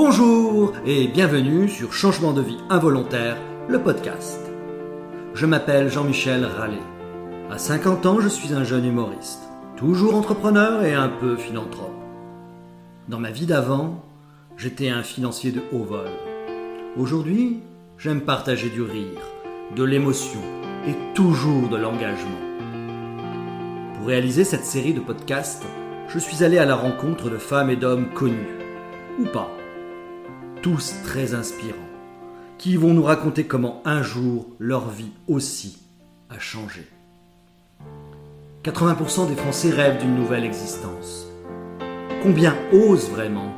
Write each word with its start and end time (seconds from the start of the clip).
Bonjour 0.00 0.74
et 0.86 1.08
bienvenue 1.08 1.68
sur 1.68 1.92
Changement 1.92 2.32
de 2.32 2.40
vie 2.40 2.60
involontaire, 2.70 3.36
le 3.68 3.82
podcast. 3.82 4.38
Je 5.34 5.44
m'appelle 5.44 5.90
Jean-Michel 5.90 6.44
Rallet. 6.44 6.78
À 7.50 7.58
50 7.58 8.06
ans, 8.06 8.20
je 8.20 8.28
suis 8.28 8.54
un 8.54 8.62
jeune 8.62 8.84
humoriste, 8.84 9.42
toujours 9.76 10.14
entrepreneur 10.14 10.84
et 10.84 10.94
un 10.94 11.08
peu 11.08 11.36
philanthrope. 11.36 11.90
Dans 13.08 13.18
ma 13.18 13.32
vie 13.32 13.46
d'avant, 13.46 14.04
j'étais 14.56 14.88
un 14.88 15.02
financier 15.02 15.50
de 15.50 15.62
haut 15.72 15.82
vol. 15.82 16.06
Aujourd'hui, 16.96 17.58
j'aime 17.98 18.20
partager 18.20 18.70
du 18.70 18.82
rire, 18.82 19.18
de 19.74 19.82
l'émotion 19.82 20.40
et 20.86 20.94
toujours 21.14 21.68
de 21.68 21.76
l'engagement. 21.76 22.38
Pour 23.96 24.06
réaliser 24.06 24.44
cette 24.44 24.64
série 24.64 24.94
de 24.94 25.00
podcasts, 25.00 25.66
je 26.06 26.20
suis 26.20 26.44
allé 26.44 26.58
à 26.58 26.66
la 26.66 26.76
rencontre 26.76 27.30
de 27.30 27.38
femmes 27.38 27.70
et 27.70 27.76
d'hommes 27.76 28.10
connus, 28.14 28.46
ou 29.18 29.24
pas, 29.24 29.57
tous 30.62 30.94
très 31.04 31.34
inspirants, 31.34 31.76
qui 32.58 32.76
vont 32.76 32.94
nous 32.94 33.02
raconter 33.02 33.44
comment 33.44 33.82
un 33.84 34.02
jour 34.02 34.46
leur 34.58 34.88
vie 34.88 35.12
aussi 35.26 35.78
a 36.30 36.38
changé. 36.38 36.86
80% 38.64 39.28
des 39.28 39.36
Français 39.36 39.70
rêvent 39.70 39.98
d'une 39.98 40.14
nouvelle 40.14 40.44
existence. 40.44 41.26
Combien 42.22 42.54
osent 42.72 43.10
vraiment? 43.10 43.52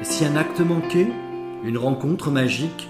Et 0.00 0.04
si 0.04 0.24
un 0.24 0.36
acte 0.36 0.60
manqué, 0.60 1.06
une 1.64 1.78
rencontre 1.78 2.30
magique, 2.30 2.88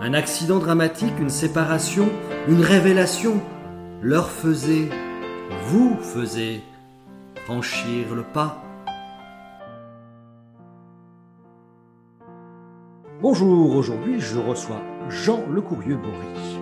un 0.00 0.14
accident 0.14 0.58
dramatique, 0.58 1.14
une 1.20 1.30
séparation, 1.30 2.08
une 2.48 2.62
révélation 2.62 3.40
leur 4.00 4.30
faisait, 4.30 4.88
vous 5.66 5.96
faisait 6.00 6.62
franchir 7.44 8.14
le 8.14 8.22
pas 8.22 8.63
Bonjour, 13.24 13.74
aujourd'hui 13.74 14.20
je 14.20 14.38
reçois 14.38 14.82
Jean 15.08 15.46
Lecourrieux-Bory, 15.46 16.60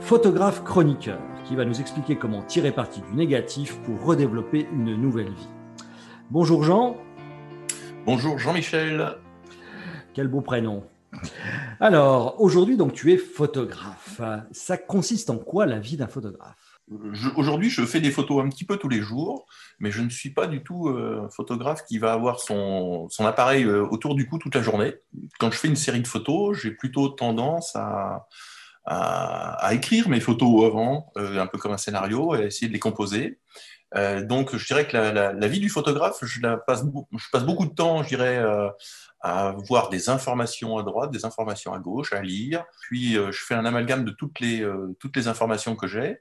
photographe 0.00 0.64
chroniqueur, 0.64 1.20
qui 1.44 1.54
va 1.54 1.64
nous 1.64 1.80
expliquer 1.80 2.16
comment 2.16 2.42
tirer 2.42 2.72
parti 2.72 3.00
du 3.00 3.14
négatif 3.14 3.80
pour 3.82 4.04
redévelopper 4.04 4.66
une 4.72 4.96
nouvelle 4.96 5.30
vie. 5.30 5.48
Bonjour 6.32 6.64
Jean. 6.64 6.96
Bonjour 8.06 8.40
Jean-Michel. 8.40 9.18
Quel 10.14 10.26
beau 10.26 10.40
prénom. 10.40 10.82
Alors, 11.78 12.40
aujourd'hui, 12.40 12.76
donc, 12.76 12.92
tu 12.92 13.12
es 13.12 13.16
photographe. 13.16 14.20
Ça 14.50 14.76
consiste 14.76 15.30
en 15.30 15.38
quoi 15.38 15.64
la 15.64 15.78
vie 15.78 15.96
d'un 15.96 16.08
photographe? 16.08 16.63
Aujourd'hui, 17.36 17.70
je 17.70 17.84
fais 17.86 18.00
des 18.00 18.10
photos 18.10 18.44
un 18.44 18.48
petit 18.50 18.64
peu 18.64 18.76
tous 18.76 18.90
les 18.90 19.00
jours, 19.00 19.46
mais 19.78 19.90
je 19.90 20.02
ne 20.02 20.10
suis 20.10 20.30
pas 20.30 20.46
du 20.46 20.62
tout 20.62 20.88
euh, 20.88 21.22
un 21.24 21.30
photographe 21.30 21.84
qui 21.86 21.98
va 21.98 22.12
avoir 22.12 22.40
son, 22.40 23.08
appareil 23.20 23.64
euh, 23.64 23.86
autour 23.86 24.14
du 24.14 24.28
cou 24.28 24.38
toute 24.38 24.54
la 24.54 24.62
journée. 24.62 24.94
Quand 25.38 25.50
je 25.50 25.56
fais 25.56 25.68
une 25.68 25.76
série 25.76 26.02
de 26.02 26.06
photos, 26.06 26.58
j'ai 26.58 26.72
plutôt 26.72 27.08
tendance 27.08 27.74
à, 27.74 28.26
écrire 29.72 30.10
mes 30.10 30.20
photos 30.20 30.66
avant, 30.66 31.10
euh, 31.16 31.40
un 31.40 31.46
peu 31.46 31.56
comme 31.56 31.72
un 31.72 31.78
scénario, 31.78 32.34
et 32.34 32.42
à 32.42 32.44
essayer 32.44 32.68
de 32.68 32.74
les 32.74 32.78
composer. 32.78 33.40
Donc, 34.22 34.56
je 34.56 34.66
dirais 34.66 34.88
que 34.88 34.96
la, 34.96 35.48
vie 35.48 35.60
du 35.60 35.68
photographe, 35.68 36.18
je, 36.22 36.40
passe, 36.66 36.84
beaucoup 36.84 37.66
de 37.66 37.74
temps, 37.74 38.02
je 38.02 38.08
dirais, 38.08 38.42
à 39.20 39.54
voir 39.66 39.88
des 39.88 40.08
informations 40.08 40.76
à 40.78 40.82
droite, 40.82 41.10
des 41.10 41.24
informations 41.24 41.72
à 41.72 41.78
gauche, 41.78 42.12
à 42.12 42.20
lire. 42.20 42.64
Puis, 42.82 43.14
je 43.14 43.44
fais 43.46 43.54
un 43.54 43.64
amalgame 43.64 44.04
de 44.04 44.10
toutes 44.10 44.40
les, 44.40 44.66
toutes 44.98 45.16
les 45.16 45.28
informations 45.28 45.76
que 45.76 45.86
j'ai. 45.86 46.18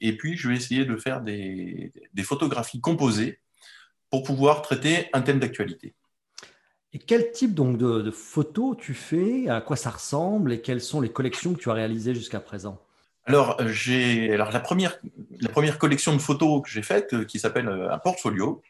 Et 0.00 0.16
puis, 0.16 0.36
je 0.36 0.48
vais 0.48 0.56
essayer 0.56 0.84
de 0.84 0.96
faire 0.96 1.20
des, 1.20 1.92
photographies 2.22 2.80
composées 2.80 3.40
pour 4.10 4.22
pouvoir 4.22 4.62
traiter 4.62 5.08
un 5.12 5.22
thème 5.22 5.38
d'actualité. 5.38 5.94
Et 6.92 6.98
quel 6.98 7.30
type 7.30 7.54
donc 7.54 7.78
de, 7.78 8.10
photos 8.10 8.76
tu 8.78 8.94
fais? 8.94 9.48
À 9.48 9.60
quoi 9.60 9.76
ça 9.76 9.90
ressemble? 9.90 10.52
Et 10.52 10.60
quelles 10.60 10.80
sont 10.80 11.00
les 11.00 11.12
collections 11.12 11.54
que 11.54 11.60
tu 11.60 11.70
as 11.70 11.74
réalisées 11.74 12.14
jusqu'à 12.14 12.40
présent? 12.40 12.82
Alors, 13.24 13.56
j'ai 13.68 14.32
alors 14.32 14.50
la 14.50 14.60
première 14.60 14.98
la 15.40 15.48
première 15.48 15.78
collection 15.78 16.12
de 16.14 16.18
photos 16.20 16.62
que 16.62 16.68
j'ai 16.68 16.82
faite, 16.82 17.14
euh, 17.14 17.24
qui 17.24 17.38
s'appelle 17.38 17.68
euh, 17.68 17.92
un 17.92 17.98
portfolio. 17.98 18.62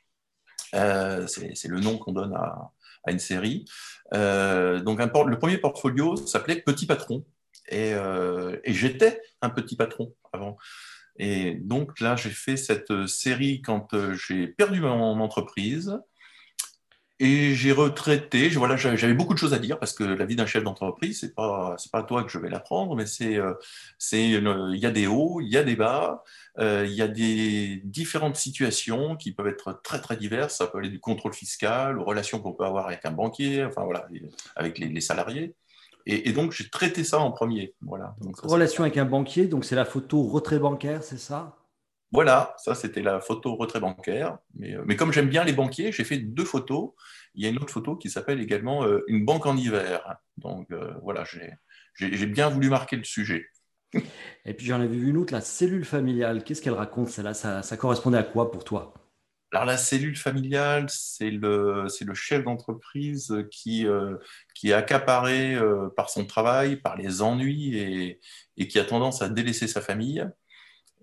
Euh, 0.75 1.27
c'est 1.27 1.69
le 1.69 1.81
nom 1.81 1.99
qu'on 1.99 2.12
donne 2.12 2.34
à, 2.34 2.72
une 3.09 3.19
série. 3.19 3.65
donc, 4.12 5.00
un 5.00 5.06
le 5.27 5.39
premier 5.39 5.59
portfolio 5.59 6.16
s'appelait 6.16 6.56
Petit 6.62 6.87
Patron, 6.87 7.25
et, 7.69 7.93
et 7.93 8.72
j'étais 8.72 9.21
un 9.43 9.50
petit 9.50 9.77
patron 9.77 10.15
avant. 10.33 10.59
Et 11.22 11.55
donc 11.55 12.00
là, 12.00 12.16
j'ai 12.16 12.31
fait 12.31 12.56
cette 12.56 12.91
euh, 12.91 13.06
série 13.06 13.60
quand 13.60 13.93
euh, 13.93 14.15
j'ai 14.15 14.47
perdu 14.47 14.81
mon 14.81 15.21
entreprise. 15.21 16.00
Et 17.22 17.54
j'ai 17.54 17.70
retraité. 17.70 18.48
Voilà, 18.48 18.76
j'avais 18.76 19.14
beaucoup 19.14 19.34
de 19.34 19.38
choses 19.38 19.54
à 19.54 19.58
dire 19.58 19.78
parce 19.78 19.92
que 19.92 20.03
la 20.04 20.25
vie 20.25 20.36
d'un 20.36 20.47
chef 20.47 20.64
d'entreprise, 20.64 21.20
c'est 21.20 21.34
pas 21.34 21.76
c'est 21.78 21.92
pas 21.92 21.98
à 21.98 22.03
toi 22.03 22.25
que 22.25 22.31
je 22.31 22.38
vais 22.38 22.48
l'apprendre, 22.48 22.97
mais 22.97 23.06
c'est 23.06 23.36
euh, 23.36 23.53
c'est 23.98 24.31
il 24.31 24.78
y 24.78 24.86
a 24.86 24.91
des 24.91 25.06
hauts, 25.06 25.41
il 25.42 25.48
y 25.48 25.59
a 25.59 25.62
des 25.62 25.76
bas, 25.76 26.25
il 26.59 26.92
y 26.92 27.03
a 27.03 27.09
des 27.09 27.82
différentes 27.84 28.36
situations 28.36 29.16
qui 29.16 29.32
peuvent 29.32 29.48
être 29.48 29.80
très 29.84 30.00
très 30.00 30.16
diverses. 30.16 30.56
Ça 30.56 30.66
peut 30.66 30.78
aller 30.78 30.88
du 30.88 30.98
contrôle 30.98 31.34
fiscal 31.34 31.98
aux 31.98 32.04
relations 32.04 32.41
qu'on 32.41 32.53
peut 32.53 32.64
avoir 32.64 32.86
avec 32.86 33.04
un 33.04 33.12
banquier, 33.12 33.64
enfin 33.64 33.84
voilà, 33.84 34.09
avec 34.56 34.78
les 34.78 35.00
salariés. 35.00 35.54
Et, 36.06 36.32
donc, 36.32 36.53
j'ai 36.53 36.69
traité 36.69 37.04
ça 37.04 37.19
en 37.19 37.30
premier. 37.30 37.75
Voilà. 37.82 38.16
Relation 38.42 38.84
avec 38.84 38.97
un 38.97 39.04
banquier, 39.04 39.47
donc 39.47 39.64
c'est 39.64 39.76
la 39.76 39.84
photo 39.84 40.22
retrait 40.22 40.59
bancaire, 40.59 41.03
c'est 41.03 41.19
ça? 41.19 41.56
Voilà, 42.12 42.54
ça 42.59 42.75
c'était 42.75 43.03
la 43.03 43.21
photo 43.21 43.54
retrait 43.54 43.81
bancaire. 43.81 44.38
Mais, 44.54 44.75
euh, 44.75 44.82
mais 44.87 44.97
comme 44.97 45.12
j'aime 45.12 45.28
bien 45.28 45.44
les 45.44 45.53
banquiers, 45.53 45.93
j'ai 45.93 46.04
fait 46.04 46.19
deux 46.19 46.44
photos. 46.44 46.91
Il 47.34 47.44
y 47.44 47.47
a 47.47 47.50
une 47.50 47.59
autre 47.59 47.72
photo 47.72 47.97
qui 47.97 48.10
s'appelle 48.10 48.41
également 48.41 48.84
euh, 48.84 49.04
Une 49.06 49.25
banque 49.25 49.47
en 49.47 49.56
hiver. 49.56 50.16
Donc 50.37 50.71
euh, 50.72 50.93
voilà, 51.03 51.25
j'ai 51.94 52.26
bien 52.26 52.48
voulu 52.48 52.69
marquer 52.69 52.97
le 52.97 53.04
sujet. 53.04 53.47
Et 54.44 54.54
puis 54.54 54.66
j'en 54.66 54.81
avais 54.81 54.97
vu 54.97 55.10
une 55.10 55.19
autre, 55.19 55.32
la 55.32 55.41
cellule 55.41 55.84
familiale. 55.84 56.43
Qu'est-ce 56.43 56.62
qu'elle 56.62 56.72
raconte 56.75 57.09
celle-là? 57.09 57.34
Ça, 57.34 57.62
ça 57.62 57.76
correspondait 57.76 58.19
à 58.19 58.25
quoi 58.25 58.50
pour 58.50 58.65
toi? 58.65 58.94
Alors 59.53 59.65
la 59.65 59.77
cellule 59.77 60.16
familiale, 60.16 60.87
c'est 60.88 61.31
le, 61.31 61.87
le 62.00 62.15
chef 62.15 62.44
d'entreprise 62.44 63.37
qui, 63.50 63.84
euh, 63.84 64.16
qui 64.54 64.71
est 64.71 64.75
accaparé 64.75 65.59
par 65.97 66.09
son 66.09 66.25
travail, 66.25 66.77
par 66.77 66.97
les 66.97 67.21
ennuis 67.21 67.77
et, 67.77 68.21
et, 68.56 68.69
qui 68.69 68.78
a 68.78 68.84
tendance 68.84 69.22
à 69.22 69.28
délaisser 69.28 69.66
sa 69.66 69.81
famille. 69.81 70.25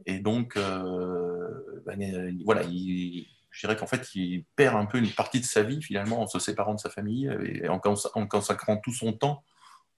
Et 0.06 0.20
donc, 0.20 0.56
euh, 0.58 1.82
ben, 1.86 2.40
voilà, 2.46 2.64
je 2.64 3.60
dirais 3.60 3.76
qu'en 3.76 3.88
fait, 3.88 4.14
il 4.16 4.46
perd 4.56 4.76
un 4.76 4.86
peu 4.86 4.98
une 4.98 5.12
partie 5.12 5.40
de 5.40 5.46
sa 5.46 5.64
vie 5.64 5.82
finalement 5.82 6.22
en 6.22 6.28
se 6.28 6.40
séparant 6.40 6.76
de 6.76 6.80
sa 6.80 6.90
famille 6.90 7.30
et 7.44 7.68
en, 7.68 7.80
consacrant 7.80 8.78
tout 8.78 8.94
son 8.94 9.14
temps 9.14 9.44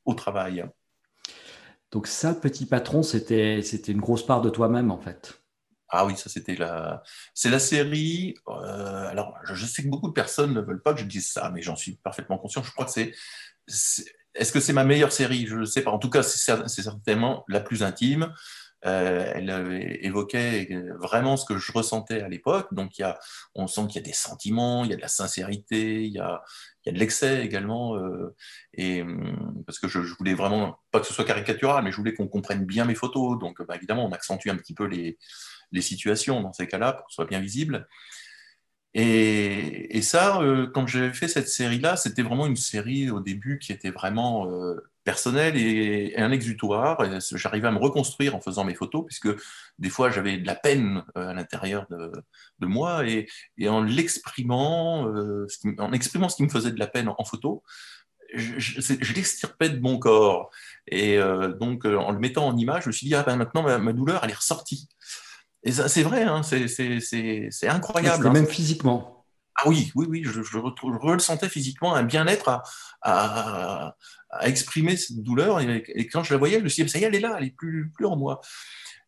au 0.06 0.14
travail. 0.14 0.66
Donc 1.92 2.08
ça, 2.08 2.34
petit 2.34 2.66
patron, 2.66 3.04
c'était 3.04 3.60
une 3.60 4.02
grosse 4.02 4.26
part 4.26 4.42
de 4.42 4.50
toi-même 4.50 4.92
en 4.92 5.00
fait. 5.00 5.42
Ah 5.92 6.06
oui, 6.06 6.16
ça 6.16 6.30
c'était 6.30 6.56
la, 6.56 7.02
c'est 7.34 7.50
la 7.50 7.58
série. 7.58 8.36
Euh, 8.48 9.08
alors, 9.08 9.36
je 9.44 9.66
sais 9.66 9.84
que 9.84 9.88
beaucoup 9.88 10.08
de 10.08 10.14
personnes 10.14 10.54
ne 10.54 10.62
veulent 10.62 10.84
pas 10.84 10.94
que 10.94 11.00
je 11.00 11.06
dise 11.06 11.32
ça, 11.32 11.50
mais 11.50 11.64
j'en 11.64 11.76
suis 11.76 11.94
parfaitement 11.94 12.38
conscient. 12.38 12.62
Je 12.62 12.72
crois 12.72 12.86
que 12.86 12.92
c'est, 12.92 13.12
est-ce 14.36 14.52
que 14.52 14.60
c'est 14.60 14.74
ma 14.74 14.84
meilleure 14.84 15.12
série? 15.12 15.48
Je 15.48 15.56
ne 15.58 15.66
sais 15.66 15.82
pas. 15.82 15.90
En 15.90 15.98
tout 15.98 16.12
cas, 16.12 16.22
c'est 16.22 16.82
certainement 16.82 17.44
la 17.48 17.60
plus 17.60 17.82
intime. 17.82 18.32
Euh, 18.86 19.32
elle 19.36 20.00
évoquait 20.02 20.70
vraiment 21.00 21.36
ce 21.36 21.46
que 21.46 21.58
je 21.58 21.72
ressentais 21.72 22.22
à 22.22 22.30
l'époque. 22.30 22.74
Donc, 22.74 22.98
il 22.98 23.02
y 23.02 23.06
a, 23.06 23.20
on 23.56 23.68
sent 23.68 23.88
qu'il 23.88 23.96
y 23.98 24.00
a 24.00 24.08
des 24.08 24.14
sentiments, 24.14 24.84
il 24.84 24.92
y 24.92 24.94
a 24.94 24.96
de 24.96 25.02
la 25.02 25.10
sincérité, 25.10 26.04
il 26.06 26.14
y 26.14 26.20
a, 26.20 26.42
il 26.86 26.90
y 26.90 26.92
a 26.92 26.94
de 26.94 27.00
l'excès 27.00 27.44
également. 27.44 27.98
Euh, 27.98 28.36
et, 28.74 29.02
hum, 29.02 29.64
parce 29.66 29.80
que 29.80 29.88
je, 29.88 30.02
je, 30.04 30.16
voulais 30.16 30.34
vraiment, 30.34 30.80
pas 30.92 31.00
que 31.00 31.08
ce 31.08 31.14
soit 31.14 31.26
caricatural, 31.26 31.84
mais 31.84 31.92
je 31.92 31.98
voulais 31.98 32.14
qu'on 32.14 32.28
comprenne 32.28 32.66
bien 32.66 32.86
mes 32.86 32.96
photos. 32.96 33.38
Donc, 33.40 33.62
bah, 33.66 33.76
évidemment, 33.76 34.06
on 34.06 34.12
accentue 34.12 34.50
un 34.50 34.58
petit 34.58 34.74
peu 34.74 34.86
les, 34.86 35.18
les 35.72 35.82
situations 35.82 36.42
dans 36.42 36.54
ces 36.54 36.68
cas-là 36.68 36.94
pour 36.94 37.06
que 37.06 37.12
ce 37.12 37.16
soit 37.16 37.26
bien 37.26 37.40
visible. 37.40 37.88
Et, 38.96 40.02
ça, 40.02 40.42
euh, 40.42 40.68
quand 40.68 40.88
j'avais 40.88 41.14
fait 41.14 41.28
cette 41.28 41.48
série-là, 41.48 41.96
c'était 41.96 42.24
vraiment 42.24 42.48
une 42.48 42.56
série 42.56 43.12
au 43.12 43.20
début 43.20 43.60
qui 43.60 43.72
était 43.72 43.92
vraiment 43.92 44.50
euh, 44.50 44.76
personnelle 45.04 45.58
et, 45.58 46.16
un 46.18 46.32
exutoire. 46.32 46.98
J'arrivais 47.36 47.68
à 47.68 47.72
me 47.72 47.78
reconstruire 47.78 48.36
en 48.36 48.42
faisant 48.42 48.64
mes 48.64 48.74
photos, 48.74 49.06
puisque 49.06 49.30
des 49.78 49.90
fois 49.90 50.10
j'avais 50.10 50.38
de 50.38 50.48
la 50.48 50.56
peine 50.56 51.04
euh, 51.18 51.30
à 51.30 51.34
l'intérieur 51.34 51.86
de, 51.90 52.66
moi, 52.66 53.08
et, 53.08 53.28
en 53.68 53.84
l'exprimant, 53.84 55.04
en 55.78 55.94
exprimant 55.94 56.30
ce 56.30 56.38
qui 56.38 56.44
me 56.44 56.50
faisait 56.50 56.72
de 56.72 56.80
la 56.80 56.88
peine 56.88 57.10
en, 57.10 57.24
photo, 57.24 57.64
je, 58.34 59.14
l'extirpais 59.14 59.70
de 59.70 59.80
mon 59.80 60.00
corps. 60.00 60.50
Et 60.88 61.20
donc, 61.60 61.86
en 61.86 62.12
le 62.12 62.20
mettant 62.20 62.48
en 62.48 62.58
image, 62.58 62.84
je 62.84 62.90
me 62.90 62.94
suis 62.94 63.08
dit, 63.08 63.16
ah 63.16 63.24
ben 63.24 63.36
maintenant, 63.36 63.62
ma, 63.62 63.78
ma 63.78 63.94
douleur, 63.94 64.24
elle 64.24 64.32
est 64.32 64.36
ressortie. 64.36 64.90
Et 65.64 65.72
c'est 65.72 66.04
vrai, 66.04 66.24
hein, 66.24 66.42
c'est 66.44 67.68
incroyable. 67.68 68.28
Hein. 68.28 68.32
Même 68.34 68.48
physiquement. 68.48 69.26
Ah 69.56 69.68
oui, 69.68 69.92
oui, 69.96 70.06
oui, 70.10 70.24
je, 70.24 70.42
je, 70.42 70.58
ressentais 70.58 71.50
physiquement 71.50 71.94
un 71.94 72.04
bien-être 72.04 72.62
à, 73.02 73.96
exprimer 74.42 74.96
cette 74.96 75.22
douleur. 75.22 75.60
Et, 75.60 76.08
quand 76.08 76.24
je 76.24 76.34
la 76.34 76.38
voyais, 76.38 76.60
je 76.60 76.64
me 76.64 76.70
suis 76.70 76.84
dit, 76.84 76.90
ça 76.90 76.98
y 76.98 77.04
est, 77.04 77.08
elle 77.08 77.16
est 77.16 77.20
là, 77.20 77.36
elle 77.38 77.48
est 77.48 77.56
plus, 77.56 77.92
plus 77.94 78.06
en 78.06 78.16
moi. 78.16 78.40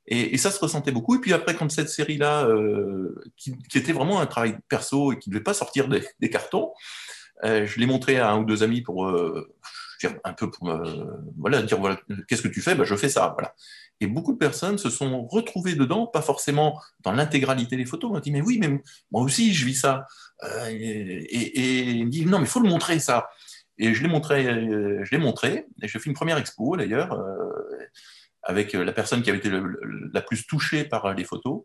Et, 0.07 0.37
ça 0.37 0.51
se 0.51 0.59
ressentait 0.59 0.91
beaucoup. 0.91 1.15
Et 1.15 1.19
puis 1.19 1.31
après, 1.31 1.55
quand 1.55 1.71
cette 1.71 1.89
série-là, 1.89 2.45
euh, 2.47 3.15
qui, 3.37 3.55
était 3.73 3.93
vraiment 3.93 4.19
un 4.19 4.25
travail 4.25 4.57
perso 4.67 5.13
et 5.13 5.19
qui 5.19 5.29
ne 5.29 5.35
devait 5.35 5.43
pas 5.43 5.53
sortir 5.53 5.87
des, 5.87 6.29
cartons, 6.29 6.73
je 7.43 7.79
l'ai 7.79 7.85
montré 7.85 8.19
à 8.19 8.31
un 8.31 8.39
ou 8.39 8.45
deux 8.45 8.61
amis 8.61 8.81
pour 8.81 9.09
un 10.23 10.33
peu 10.33 10.49
pour 10.49 10.73
voilà 11.37 11.61
dire 11.61 11.79
voilà 11.79 11.99
qu'est-ce 12.27 12.41
que 12.41 12.47
tu 12.47 12.61
fais? 12.61 12.75
Ben, 12.75 12.83
je 12.83 12.95
fais 12.95 13.09
ça 13.09 13.33
voilà 13.37 13.53
et 14.01 14.07
beaucoup 14.07 14.33
de 14.33 14.37
personnes 14.37 14.79
se 14.79 14.89
sont 14.89 15.27
retrouvées 15.27 15.75
dedans, 15.75 16.07
pas 16.07 16.23
forcément 16.23 16.81
dans 17.01 17.11
l'intégralité 17.11 17.77
des 17.77 17.85
photos. 17.85 18.11
On 18.13 18.19
dit 18.19 18.31
mais 18.31 18.41
oui, 18.41 18.57
mais 18.59 18.81
moi 19.11 19.21
aussi 19.21 19.53
je 19.53 19.65
vis 19.65 19.75
ça. 19.75 20.07
et, 20.69 20.79
et, 20.79 21.99
et, 21.99 22.03
me 22.03 22.09
dit 22.09 22.25
non 22.25 22.39
mais 22.39 22.45
il 22.45 22.49
faut 22.49 22.59
le 22.59 22.69
montrer 22.69 22.99
ça. 22.99 23.29
Et 23.77 23.93
je 23.93 24.03
l'ai 24.03 24.09
montré, 24.09 24.43
je 24.43 25.11
l'ai 25.11 25.17
montré, 25.17 25.65
et 25.81 25.87
j'ai 25.87 25.97
fait 25.99 26.09
une 26.09 26.15
première 26.15 26.37
expo 26.37 26.77
d'ailleurs, 26.77 27.19
avec 28.43 28.73
la 28.73 28.91
personne 28.91 29.21
qui 29.21 29.29
avait 29.29 29.39
été 29.39 29.51
la 30.13 30.21
plus 30.21 30.45
touchée 30.45 30.83
par 30.83 31.13
les 31.13 31.23
photos. 31.23 31.63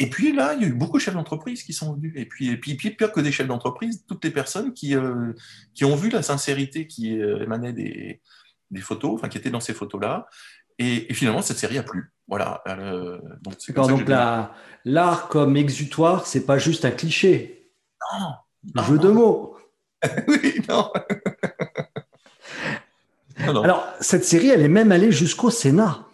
Et 0.00 0.08
puis 0.08 0.32
là, 0.32 0.54
il 0.54 0.62
y 0.62 0.64
a 0.64 0.68
eu 0.68 0.72
beaucoup 0.72 0.96
de 0.96 1.02
chefs 1.02 1.14
d'entreprise 1.14 1.62
qui 1.62 1.74
sont 1.74 1.92
venus. 1.92 2.14
Et 2.16 2.24
puis, 2.24 2.48
et 2.48 2.56
puis, 2.56 2.74
pire 2.74 3.12
que 3.12 3.20
des 3.20 3.30
chefs 3.30 3.46
d'entreprise, 3.46 4.02
toutes 4.08 4.24
les 4.24 4.30
personnes 4.30 4.72
qui, 4.72 4.96
euh, 4.96 5.34
qui 5.74 5.84
ont 5.84 5.94
vu 5.94 6.08
la 6.08 6.22
sincérité 6.22 6.86
qui 6.86 7.20
euh, 7.20 7.42
émanait 7.42 7.74
des, 7.74 8.22
des, 8.70 8.80
photos, 8.80 9.12
enfin 9.14 9.28
qui 9.28 9.36
étaient 9.36 9.50
dans 9.50 9.60
ces 9.60 9.74
photos-là. 9.74 10.26
Et, 10.78 11.12
finalement, 11.12 11.42
cette 11.42 11.58
série 11.58 11.76
a 11.76 11.82
plu. 11.82 12.14
Voilà. 12.28 12.62
Euh, 12.66 13.20
donc, 13.42 13.58
donc 13.74 14.08
l'art 14.86 15.28
comme 15.28 15.58
exutoire, 15.58 16.26
c'est 16.26 16.46
pas 16.46 16.56
juste 16.56 16.86
un 16.86 16.92
cliché. 16.92 17.70
Non. 18.10 18.32
Un 18.76 18.84
jeu 18.84 18.98
de 18.98 19.08
mots. 19.08 19.58
oui, 20.28 20.62
non. 20.68 20.90
Alors, 23.36 23.86
cette 24.00 24.24
série, 24.24 24.48
elle 24.48 24.62
est 24.62 24.68
même 24.68 24.92
allée 24.92 25.12
jusqu'au 25.12 25.50
Sénat. 25.50 26.06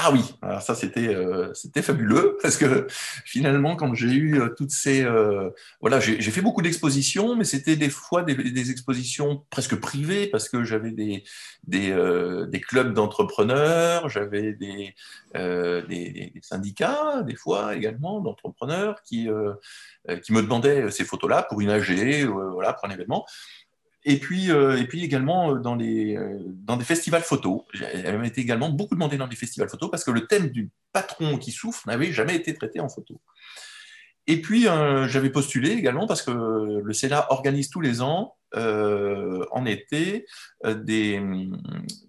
Ah 0.00 0.12
oui, 0.12 0.20
alors 0.42 0.62
ça 0.62 0.76
c'était 0.76 1.08
euh, 1.08 1.52
fabuleux 1.82 2.38
parce 2.42 2.56
que 2.56 2.86
finalement 3.24 3.74
quand 3.74 3.94
j'ai 3.94 4.12
eu 4.12 4.40
euh, 4.40 4.54
toutes 4.56 4.70
ces 4.70 5.02
euh, 5.02 5.50
voilà 5.80 5.98
j'ai 5.98 6.20
fait 6.30 6.40
beaucoup 6.40 6.62
d'expositions 6.62 7.34
mais 7.34 7.42
c'était 7.42 7.74
des 7.74 7.90
fois 7.90 8.22
des, 8.22 8.70
expositions 8.70 9.44
presque 9.50 9.74
privées 9.74 10.28
parce 10.28 10.48
que 10.48 10.62
j'avais 10.62 10.92
des 10.92 11.24
des, 11.66 12.60
clubs 12.60 12.94
d'entrepreneurs 12.94 14.08
j'avais 14.08 14.52
des, 14.52 14.94
des, 15.34 16.32
syndicats 16.42 17.22
des 17.24 17.34
fois 17.34 17.74
également 17.74 18.20
d'entrepreneurs 18.20 19.02
qui 19.02 19.28
qui 20.22 20.32
me 20.32 20.42
demandaient 20.42 20.92
ces 20.92 21.04
photos 21.04 21.28
là 21.28 21.42
pour 21.42 21.60
une 21.60 21.70
AG 21.70 22.24
voilà 22.24 22.72
pour 22.72 22.88
un 22.88 22.92
événement 22.92 23.26
et 24.04 24.18
puis, 24.18 24.50
euh, 24.50 24.78
et 24.78 24.86
puis 24.86 25.04
également 25.04 25.54
euh, 25.54 25.58
dans, 25.58 25.74
les, 25.74 26.16
euh, 26.16 26.38
dans 26.46 26.76
des 26.76 26.84
festivals 26.84 27.22
photos. 27.22 27.62
Elle 27.92 28.18
m'a 28.18 28.26
été 28.26 28.40
également 28.40 28.70
beaucoup 28.70 28.94
demandé 28.94 29.16
dans 29.16 29.26
des 29.26 29.36
festivals 29.36 29.68
photos 29.68 29.90
parce 29.90 30.04
que 30.04 30.10
le 30.10 30.26
thème 30.26 30.48
du 30.48 30.70
patron 30.92 31.36
qui 31.36 31.50
souffre 31.50 31.86
n'avait 31.86 32.12
jamais 32.12 32.36
été 32.36 32.54
traité 32.54 32.80
en 32.80 32.88
photo. 32.88 33.20
Et 34.26 34.42
puis, 34.42 34.64
j'avais 34.64 35.30
postulé 35.30 35.70
également 35.70 36.06
parce 36.06 36.20
que 36.20 36.30
le 36.30 36.92
Sénat 36.92 37.26
organise 37.30 37.70
tous 37.70 37.80
les 37.80 38.02
ans, 38.02 38.36
en 38.54 39.64
été, 39.64 40.26
des, 40.66 41.18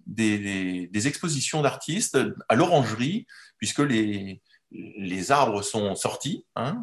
des, 0.06 1.06
expositions 1.08 1.62
d'artistes 1.62 2.18
à 2.50 2.56
l'orangerie, 2.56 3.26
puisque 3.56 3.78
les, 3.78 4.42
les 4.70 5.32
arbres 5.32 5.62
sont 5.62 5.94
sortis. 5.94 6.44
Hein, 6.56 6.82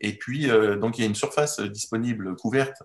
et 0.00 0.16
puis, 0.16 0.46
donc, 0.80 0.96
il 0.96 1.02
y 1.02 1.04
a 1.04 1.08
une 1.08 1.14
surface 1.14 1.60
disponible 1.60 2.34
couverte 2.36 2.82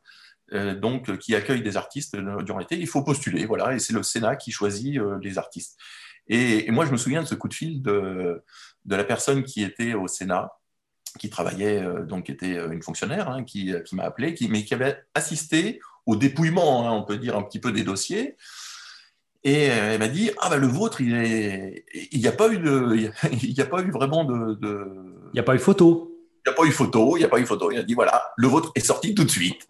donc, 0.51 1.17
qui 1.17 1.35
accueille 1.35 1.61
des 1.61 1.77
artistes 1.77 2.15
durant 2.15 2.59
l'été, 2.59 2.77
il 2.77 2.87
faut 2.87 3.03
postuler, 3.03 3.45
voilà, 3.45 3.75
et 3.75 3.79
c'est 3.79 3.93
le 3.93 4.03
Sénat 4.03 4.35
qui 4.35 4.51
choisit 4.51 4.97
euh, 4.97 5.19
les 5.21 5.37
artistes. 5.37 5.77
Et, 6.27 6.69
moi, 6.71 6.85
je 6.85 6.91
me 6.91 6.97
souviens 6.97 7.23
de 7.23 7.27
ce 7.27 7.35
coup 7.35 7.47
de 7.47 7.53
fil 7.53 7.81
de, 7.81 8.43
de 8.85 8.95
la 8.95 9.03
personne 9.03 9.43
qui 9.43 9.63
était 9.63 9.93
au 9.93 10.07
Sénat, 10.07 10.51
qui 11.17 11.29
travaillait, 11.29 11.81
euh, 11.81 12.03
donc 12.03 12.25
qui 12.25 12.31
était 12.31 12.55
une 12.55 12.83
fonctionnaire, 12.83 13.29
hein, 13.29 13.43
qui, 13.43 13.73
qui 13.85 13.95
m'a 13.95 14.03
appelé, 14.03 14.33
qui, 14.33 14.47
mais 14.47 14.63
qui 14.63 14.73
avait 14.73 14.97
assisté 15.15 15.79
au 16.05 16.15
dépouillement, 16.15 16.87
hein, 16.87 16.91
on 16.91 17.03
peut 17.03 17.17
dire 17.17 17.37
un 17.37 17.43
petit 17.43 17.59
peu 17.59 17.71
des 17.71 17.83
dossiers. 17.83 18.35
Et 19.43 19.63
elle 19.63 19.99
m'a 19.99 20.09
dit 20.09 20.31
ah 20.41 20.49
ben 20.49 20.57
le 20.57 20.67
vôtre 20.67 20.99
il 20.99 21.15
est 21.15 21.85
il 22.11 22.19
n'y 22.19 22.27
a 22.27 22.33
pas 22.33 22.49
eu 22.49 22.57
de 22.59 23.09
il 23.31 23.53
y 23.53 23.61
a 23.61 23.65
pas 23.65 23.81
eu 23.81 23.89
vraiment 23.89 24.25
de, 24.25 24.55
de... 24.55 24.85
il 25.31 25.35
n'y 25.35 25.39
a 25.39 25.43
pas 25.43 25.55
eu 25.55 25.59
photo 25.59 26.09
il 26.45 26.49
n'y 26.49 26.53
a 26.53 26.55
pas 26.55 26.65
eu 26.65 26.71
photo, 26.71 27.17
il 27.17 27.19
n'y 27.19 27.25
a 27.25 27.29
pas 27.29 27.39
eu 27.39 27.45
photo. 27.45 27.71
Il 27.71 27.77
a 27.77 27.83
dit 27.83 27.93
voilà, 27.93 28.31
le 28.37 28.47
vôtre 28.47 28.71
est 28.75 28.85
sorti 28.85 29.13
tout 29.13 29.23
de 29.23 29.29
suite. 29.29 29.67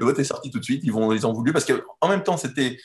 Le 0.00 0.06
vôtre 0.06 0.20
est 0.20 0.24
sorti 0.24 0.50
tout 0.50 0.58
de 0.58 0.64
suite. 0.64 0.80
Ils 0.82 0.92
vont, 0.92 1.12
ils 1.12 1.26
ont 1.26 1.32
voulu 1.32 1.52
parce 1.52 1.64
qu'en 1.64 2.08
même 2.08 2.22
temps, 2.22 2.36
c'était. 2.36 2.78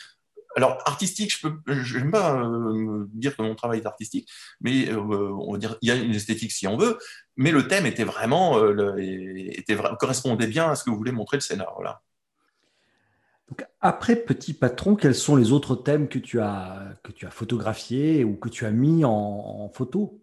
Alors, 0.57 0.77
artistique, 0.85 1.33
je 1.33 1.47
peux, 1.47 1.59
n'aime 1.67 2.11
pas 2.11 2.41
euh, 2.41 3.05
dire 3.11 3.35
que 3.35 3.41
mon 3.41 3.55
travail 3.55 3.79
est 3.79 3.85
artistique, 3.85 4.29
mais 4.61 4.89
euh, 4.89 4.99
on 5.01 5.51
va 5.51 5.57
dire, 5.57 5.77
il 5.81 5.89
y 5.89 5.91
a 5.91 5.95
une 5.95 6.15
esthétique 6.15 6.53
si 6.53 6.65
on 6.65 6.77
veut, 6.77 6.97
mais 7.35 7.51
le 7.51 7.67
thème 7.67 7.85
était 7.85 8.05
vraiment, 8.05 8.57
euh, 8.57 8.95
était, 8.97 9.75
correspondait 9.99 10.47
bien 10.47 10.71
à 10.71 10.75
ce 10.75 10.85
que 10.85 10.91
voulez 10.95 11.11
montrer 11.11 11.35
le. 11.41 11.73
Voilà. 11.75 12.01
Donc, 13.49 13.67
après 13.81 14.15
Petit 14.15 14.53
Patron, 14.53 14.95
quels 14.95 15.13
sont 15.13 15.35
les 15.35 15.51
autres 15.51 15.75
thèmes 15.75 16.07
que 16.07 16.19
tu 16.19 16.39
as, 16.39 16.95
que 17.03 17.11
tu 17.11 17.25
as 17.25 17.31
photographiés 17.31 18.23
ou 18.23 18.37
que 18.37 18.47
tu 18.47 18.65
as 18.65 18.71
mis 18.71 19.03
en 19.03 19.69
photo? 19.73 20.21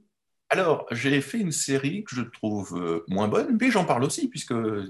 Alors, 0.53 0.85
j'ai 0.91 1.23
fait 1.23 1.39
une 1.39 1.51
série 1.51 2.05
que 2.05 2.15
je 2.15 2.21
trouve 2.21 2.79
euh, 2.79 3.07
moins 3.09 3.27
bonne, 3.27 3.57
mais 3.59 3.71
j'en 3.71 3.87
parle 3.87 4.05
aussi, 4.05 4.29
puisque 4.29 4.53
euh, 4.53 4.87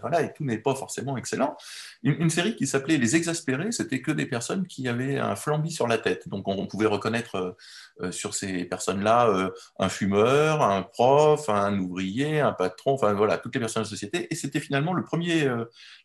voilà, 0.00 0.22
et 0.22 0.32
tout 0.32 0.42
n'est 0.42 0.58
pas 0.58 0.74
forcément 0.74 1.16
excellent. 1.16 1.56
Une, 2.02 2.28
série 2.30 2.56
qui 2.56 2.66
s'appelait 2.66 2.96
Les 2.96 3.14
Exaspérés, 3.14 3.70
c'était 3.70 4.02
que 4.02 4.10
des 4.10 4.26
personnes 4.26 4.66
qui 4.66 4.88
avaient 4.88 5.16
un 5.16 5.36
flambi 5.36 5.70
sur 5.70 5.86
la 5.86 5.98
tête. 5.98 6.28
Donc, 6.28 6.48
on, 6.48 6.66
pouvait 6.66 6.86
reconnaître 6.86 7.56
euh, 8.00 8.10
sur 8.10 8.34
ces 8.34 8.64
personnes-là 8.64 9.52
un 9.78 9.88
fumeur, 9.88 10.62
un 10.62 10.82
prof, 10.82 11.48
un 11.48 11.78
ouvrier, 11.78 12.40
un 12.40 12.52
patron, 12.52 12.94
enfin 12.94 13.12
voilà, 13.12 13.38
toutes 13.38 13.54
les 13.54 13.60
personnes 13.60 13.84
de 13.84 13.86
la 13.86 13.90
société. 13.90 14.26
Et 14.32 14.34
c'était 14.34 14.58
finalement 14.58 14.94
le 14.94 15.04
premier, 15.04 15.48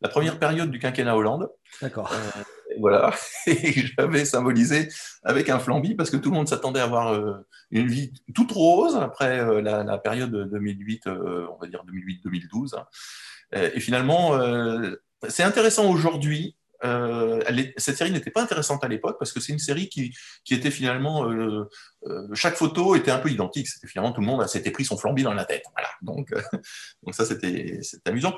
la 0.01 0.09
première 0.09 0.37
période 0.37 0.69
du 0.69 0.77
quinquennat 0.77 1.17
Hollande. 1.17 1.49
D'accord 1.81 2.13
voilà, 2.79 3.13
et 3.47 3.73
j'avais 3.73 4.25
symbolisé 4.25 4.89
avec 5.23 5.49
un 5.49 5.59
flambi 5.59 5.95
parce 5.95 6.09
que 6.09 6.17
tout 6.17 6.29
le 6.29 6.35
monde 6.35 6.47
s'attendait 6.47 6.79
à 6.79 6.83
avoir 6.83 7.13
euh, 7.13 7.45
une 7.71 7.87
vie 7.87 8.13
toute 8.33 8.51
rose 8.51 8.95
après 8.95 9.39
euh, 9.39 9.61
la, 9.61 9.97
période 9.97 10.31
2008, 10.31 11.07
euh, 11.07 11.47
on 11.53 11.57
va 11.57 11.67
dire 11.67 11.83
2008-2012. 11.85 12.75
Hein. 12.77 12.85
Et 13.51 13.79
finalement, 13.79 14.39
c'est 15.29 15.43
intéressant 15.43 15.87
aujourd'hui 15.91 16.55
euh, 16.83 17.41
cette 17.77 17.97
série 17.97 18.11
n'était 18.11 18.31
pas 18.31 18.41
intéressante 18.41 18.83
à 18.83 18.87
l'époque 18.87 19.17
parce 19.17 19.31
que 19.31 19.39
c'est 19.39 19.53
une 19.53 19.59
série 19.59 19.89
qui, 19.89 20.13
était 20.51 20.71
finalement 20.71 21.29
euh, 21.29 21.69
euh, 22.07 22.27
chaque 22.33 22.55
photo 22.55 22.95
était 22.95 23.11
un 23.11 23.19
peu 23.19 23.29
identique. 23.29 23.67
Finalement 23.85 24.11
tout 24.11 24.21
le 24.21 24.27
monde 24.27 24.47
s'était 24.47 24.71
pris 24.71 24.85
son 24.85 24.97
flambi 24.97 25.23
dans 25.23 25.33
la 25.33 25.45
tête. 25.45 25.63
Donc, 26.01 26.33
ça 27.11 27.25
c'était 27.25 27.79
amusant. 28.05 28.35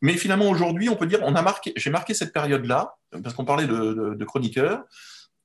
Mais 0.00 0.14
finalement 0.14 0.48
aujourd'hui, 0.48 0.88
on 0.88 0.96
peut 0.96 1.06
dire, 1.06 1.20
on 1.22 1.34
a 1.34 1.42
marqué, 1.42 1.72
j'ai 1.76 1.90
marqué 1.90 2.14
cette 2.14 2.32
période-là 2.32 2.94
parce 3.22 3.34
qu'on 3.34 3.44
parlait 3.44 3.66
de, 3.66 4.14
de, 4.14 4.24
chroniqueurs. 4.24 4.84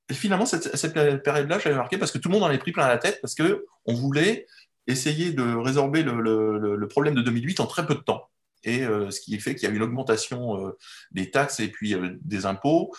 Et 0.10 0.14
finalement, 0.14 0.46
cette, 0.46 0.76
cette 0.76 0.94
période-là, 0.94 1.60
j'avais 1.60 1.76
marqué 1.76 1.98
parce 1.98 2.12
que 2.12 2.18
tout 2.18 2.30
le 2.30 2.34
monde 2.34 2.44
en 2.44 2.48
avait 2.48 2.58
pris 2.58 2.72
plein 2.72 2.88
la 2.88 2.98
tête 2.98 3.20
parce 3.22 3.36
que 3.36 3.66
on 3.86 3.94
voulait 3.94 4.46
essayer 4.86 5.32
de 5.32 5.56
résorber 5.56 6.04
le 6.04 6.88
problème 6.88 7.16
de 7.16 7.22
2008 7.22 7.62
en 7.62 7.68
très 7.68 7.86
peu 7.86 7.96
de 7.96 8.02
temps 8.02 8.30
et 8.64 8.84
euh, 8.84 9.12
ce 9.12 9.20
qui 9.20 9.40
fait 9.40 9.56
qu'il 9.56 9.68
y 9.68 9.72
a 9.72 9.76
une 9.76 9.82
augmentation 9.82 10.68
euh, 10.68 10.78
des 11.12 11.30
taxes 11.32 11.60
et 11.60 11.68
puis 11.68 11.94
euh, 11.94 12.18
des 12.22 12.46
impôts 12.46 12.92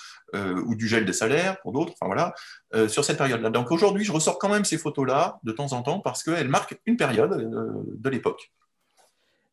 ou 0.67 0.75
du 0.75 0.89
gel 0.89 1.05
des 1.05 1.13
salaires 1.13 1.61
pour 1.61 1.71
d'autres, 1.71 1.93
enfin 1.93 2.07
voilà, 2.07 2.35
sur 2.89 3.05
cette 3.05 3.19
période-là. 3.19 3.51
Donc 3.51 3.71
aujourd'hui, 3.71 4.05
je 4.05 4.11
ressors 4.11 4.37
quand 4.37 4.49
même 4.49 4.65
ces 4.65 4.79
photos-là 4.79 5.39
de 5.45 5.53
temps 5.53 5.73
en 5.75 5.83
temps 5.83 6.01
parce 6.01 6.25
qu'elles 6.25 6.49
marquent 6.49 6.77
une 6.87 6.97
période 6.97 7.49
de 7.87 8.09
l'époque. 8.11 8.53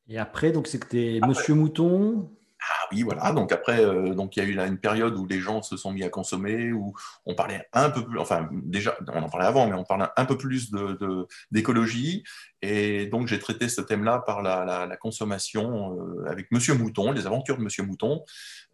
Et 0.10 0.18
après, 0.18 0.51
donc 0.51 0.65
c'était 0.65 1.20
Monsieur 1.27 1.53
Mouton 1.53 2.32
ah 2.63 2.88
oui, 2.91 3.01
voilà. 3.01 3.32
Donc 3.32 3.51
après, 3.51 3.84
euh, 3.84 4.13
donc 4.13 4.36
il 4.36 4.44
y 4.44 4.46
a 4.46 4.50
eu 4.50 4.68
une 4.68 4.77
période 4.77 5.18
où 5.18 5.25
les 5.25 5.39
gens 5.39 5.63
se 5.63 5.77
sont 5.77 5.91
mis 5.91 6.03
à 6.03 6.10
consommer, 6.10 6.72
où 6.72 6.94
on 7.25 7.34
parlait 7.34 7.68
un 7.74 7.89
peu 7.89 8.06
plus, 8.06 8.20
enfin 8.20 8.50
déjà, 8.51 8.96
on 9.08 9.24
en 9.24 9.30
parlait 9.30 9.48
avant, 9.48 9.68
mais 9.68 9.74
on 9.74 9.84
parlait 9.84 10.06
un 10.15 10.25
peu 10.25 10.38
plus 10.38 10.70
de, 10.70 11.27
d'écologie. 11.50 12.24
Et 12.62 13.08
donc 13.08 13.27
j'ai 13.27 13.39
traité 13.39 13.68
ce 13.68 13.82
thème-là 13.82 14.20
par 14.20 14.44
la, 14.44 14.86
la, 14.86 14.98
consommation 14.98 15.98
euh, 15.98 16.30
avec 16.30 16.51
Monsieur 16.51 16.75
Mouton, 16.75 17.12
les 17.12 17.25
aventures 17.25 17.58
de 17.58 17.63
Monsieur 17.63 17.84
Mouton, 17.84 18.24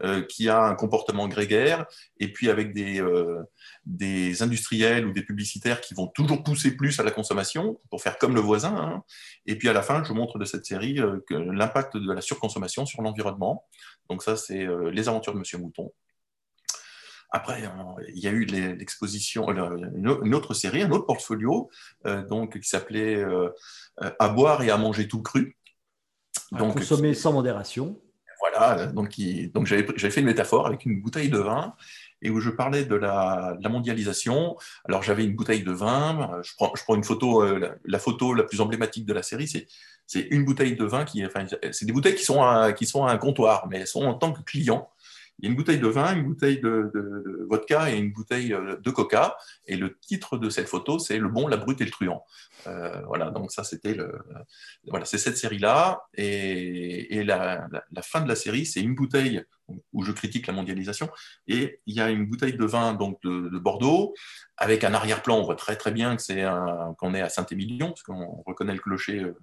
euh, 0.03 0.21
qui 0.23 0.49
a 0.49 0.61
un 0.61 0.75
comportement 0.75 1.29
grégaire, 1.29 1.85
et 2.19 2.33
puis 2.33 2.49
avec 2.49 2.73
des 2.73 3.01
des 3.85 4.43
industriels 4.43 5.05
ou 5.05 5.13
des 5.13 5.21
publicitaires 5.21 5.79
qui 5.79 5.93
vont 5.93 6.07
toujours 6.07 6.43
pousser 6.43 6.75
plus 6.75 6.99
à 6.99 7.03
la 7.03 7.11
consommation 7.11 7.79
pour 7.89 8.01
faire 8.01 8.17
comme 8.17 8.35
le 8.35 8.41
voisin. 8.41 8.75
Hein. 8.75 9.03
Et 9.45 9.57
puis 9.57 9.69
à 9.69 9.73
la 9.73 9.81
fin, 9.81 10.03
je 10.03 10.11
montre 10.11 10.37
de 10.39 10.43
cette 10.43 10.65
série 10.65 10.99
l'impact 11.29 11.95
de 11.95 12.11
la 12.11 12.19
surconsommation 12.19 12.85
sur 12.85 13.01
l'environnement. 13.01 13.63
Donc 14.09 14.23
ça, 14.23 14.37
c'est 14.37 14.65
euh, 14.65 14.89
les 14.89 15.09
aventures 15.09 15.33
de 15.33 15.39
Monsieur 15.39 15.57
Mouton. 15.57 15.91
Après, 17.29 17.61
il 18.07 18.19
y 18.19 18.27
a 18.27 18.31
eu 18.31 18.45
l'exposition, 18.45 19.49
une 19.49 20.33
autre 20.33 20.53
série, 20.53 20.81
un 20.81 20.91
autre 20.91 21.05
portfolio, 21.05 21.69
euh, 22.05 22.25
donc 22.25 22.57
qui 22.57 22.67
s'appelait 22.67 23.21
À 23.97 24.29
boire 24.29 24.63
et 24.63 24.69
à 24.69 24.77
manger 24.77 25.09
tout 25.09 25.21
cru. 25.21 25.57
donc, 26.53 26.75
consommer 26.75 27.13
sans 27.13 27.33
modération. 27.33 27.99
Voilà, 28.39 28.85
donc, 28.87 29.19
donc 29.53 29.65
j'avais 29.65 29.83
fait 29.83 30.21
une 30.21 30.27
métaphore 30.27 30.67
avec 30.67 30.85
une 30.85 31.01
bouteille 31.01 31.29
de 31.29 31.39
vin 31.39 31.75
et 32.21 32.29
où 32.29 32.39
je 32.39 32.49
parlais 32.49 32.85
de 32.85 32.95
la, 32.95 33.57
mondialisation. 33.69 34.57
Alors 34.85 35.03
j'avais 35.03 35.25
une 35.25 35.35
bouteille 35.35 35.63
de 35.63 35.71
vin, 35.71 36.41
je 36.43 36.53
prends, 36.55 36.71
je 36.75 36.83
prends 36.83 36.95
une 36.95 37.03
photo, 37.03 37.45
la, 37.85 37.99
photo 37.99 38.33
la 38.33 38.43
plus 38.43 38.61
emblématique 38.61 39.05
de 39.05 39.13
la 39.13 39.23
série, 39.23 39.47
c'est 40.07 40.21
une 40.31 40.45
bouteille 40.45 40.75
de 40.75 40.85
vin 40.85 41.03
qui, 41.03 41.25
enfin, 41.25 41.45
c'est 41.71 41.85
des 41.85 41.91
bouteilles 41.91 42.15
qui 42.15 42.23
sont, 42.23 42.41
à, 42.41 42.71
qui 42.71 42.85
sont 42.85 43.05
à 43.05 43.11
un 43.11 43.17
comptoir, 43.17 43.67
mais 43.69 43.79
elles 43.79 43.87
sont 43.87 44.05
en 44.05 44.13
tant 44.13 44.31
que 44.31 44.41
client. 44.41 44.89
Il 45.39 45.45
y 45.45 45.47
a 45.47 45.51
une 45.51 45.57
bouteille 45.57 45.79
de 45.79 45.87
vin, 45.87 46.15
une 46.15 46.23
bouteille 46.23 46.59
de, 46.61 47.45
vodka 47.47 47.91
et 47.91 47.97
une 47.97 48.11
bouteille 48.11 48.53
euh, 48.53 48.77
de 48.77 48.89
coca. 48.89 49.37
Et 49.67 49.75
le 49.75 49.95
titre 49.99 50.37
de 50.37 50.49
cette 50.49 50.67
photo, 50.67 50.97
c'est 50.97 51.19
Le 51.19 51.29
bon, 51.29 51.47
la 51.47 51.57
brute 51.57 51.79
et 51.81 51.85
le 51.85 51.91
truand. 51.91 52.25
Euh, 52.65 53.01
voilà, 53.05 53.29
donc 53.29 53.51
ça, 53.51 53.63
c'était 53.63 53.93
le. 53.93 54.17
Voilà, 54.87 55.05
c'est 55.05 55.19
cette 55.19 55.37
série-là. 55.37 56.01
Et, 56.15 57.23
la, 57.23 57.67
fin 58.01 58.21
de 58.21 58.27
la 58.27 58.35
série, 58.35 58.65
c'est 58.65 58.81
une 58.81 58.95
bouteille 58.95 59.43
où 59.93 60.03
je 60.03 60.11
critique 60.11 60.47
la 60.47 60.53
mondialisation. 60.53 61.09
Et 61.47 61.79
il 61.85 61.95
y 61.95 62.01
a 62.01 62.09
une 62.09 62.25
bouteille 62.25 62.55
de 62.55 62.65
vin 62.65 62.93
donc 62.93 63.21
de, 63.23 63.57
Bordeaux 63.57 64.13
avec 64.57 64.83
un 64.83 64.93
arrière-plan. 64.93 65.37
On 65.37 65.43
voit 65.43 65.55
très 65.55 65.75
très 65.75 65.91
bien 65.91 66.15
que 66.15 66.21
c'est 66.21 66.45
qu'on 66.97 67.13
est 67.13 67.21
à 67.21 67.29
Saint-Émilion, 67.29 67.89
parce 67.89 68.03
qu'on 68.03 68.43
reconnaît 68.45 68.73
le 68.73 68.79
clocher 68.79 69.19
euh, 69.19 69.37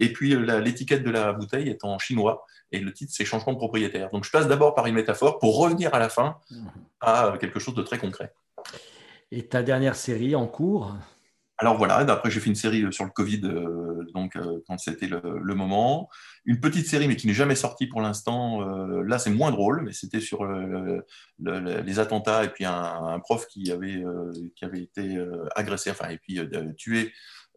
et 0.00 0.12
puis 0.12 0.34
euh, 0.34 0.60
l'étiquette 0.60 1.02
de 1.02 1.10
la 1.10 1.32
bouteille 1.32 1.68
est 1.68 1.84
en 1.84 1.98
chinois, 1.98 2.46
et 2.70 2.78
le 2.78 2.92
titre 2.92 3.12
c'est 3.14 3.24
changement 3.24 3.52
de 3.52 3.58
propriétaire. 3.58 4.10
Donc 4.10 4.24
je 4.24 4.30
passe 4.30 4.46
d'abord 4.46 4.74
par 4.74 4.86
une 4.86 4.94
métaphore 4.94 5.38
pour 5.38 5.58
revenir 5.58 5.94
à 5.94 5.98
la 5.98 6.08
fin 6.08 6.38
mhm. 6.50 6.70
à 7.00 7.34
quelque 7.40 7.58
chose 7.58 7.74
de 7.74 7.82
très 7.82 7.98
concret. 7.98 8.32
Et 9.30 9.46
ta 9.46 9.62
dernière 9.62 9.96
série 9.96 10.34
en 10.34 10.46
cours? 10.46 10.94
Alors 11.58 11.76
voilà, 11.76 11.96
après 11.96 12.30
j'ai 12.30 12.40
fait 12.40 12.50
une 12.50 12.54
série 12.54 12.82
euh, 12.84 12.92
sur 12.92 13.04
le 13.04 13.10
Covid, 13.10 13.40
euh, 13.44 14.04
donc 14.14 14.38
quand 14.66 14.78
c'était 14.78 15.08
le, 15.08 15.54
moment. 15.54 16.08
Une 16.44 16.60
petite 16.60 16.86
série, 16.86 17.08
mais 17.08 17.16
qui 17.16 17.26
n'est 17.26 17.34
jamais 17.34 17.56
sortie 17.56 17.86
pour 17.86 18.00
l'instant. 18.00 18.60
là, 19.02 19.18
c'est 19.18 19.30
moins 19.30 19.50
drôle, 19.50 19.82
mais 19.82 19.92
c'était 19.92 20.20
sur 20.20 20.46
les 21.38 21.98
attentats 21.98 22.44
et 22.44 22.48
puis 22.48 22.64
un, 22.64 23.18
prof 23.20 23.46
qui 23.48 23.70
avait, 23.70 24.02
qui 24.56 24.64
avait 24.64 24.80
été 24.82 25.18
agressé, 25.56 25.90
enfin, 25.90 26.08
et 26.08 26.18
puis 26.18 26.40
tué 26.76 27.12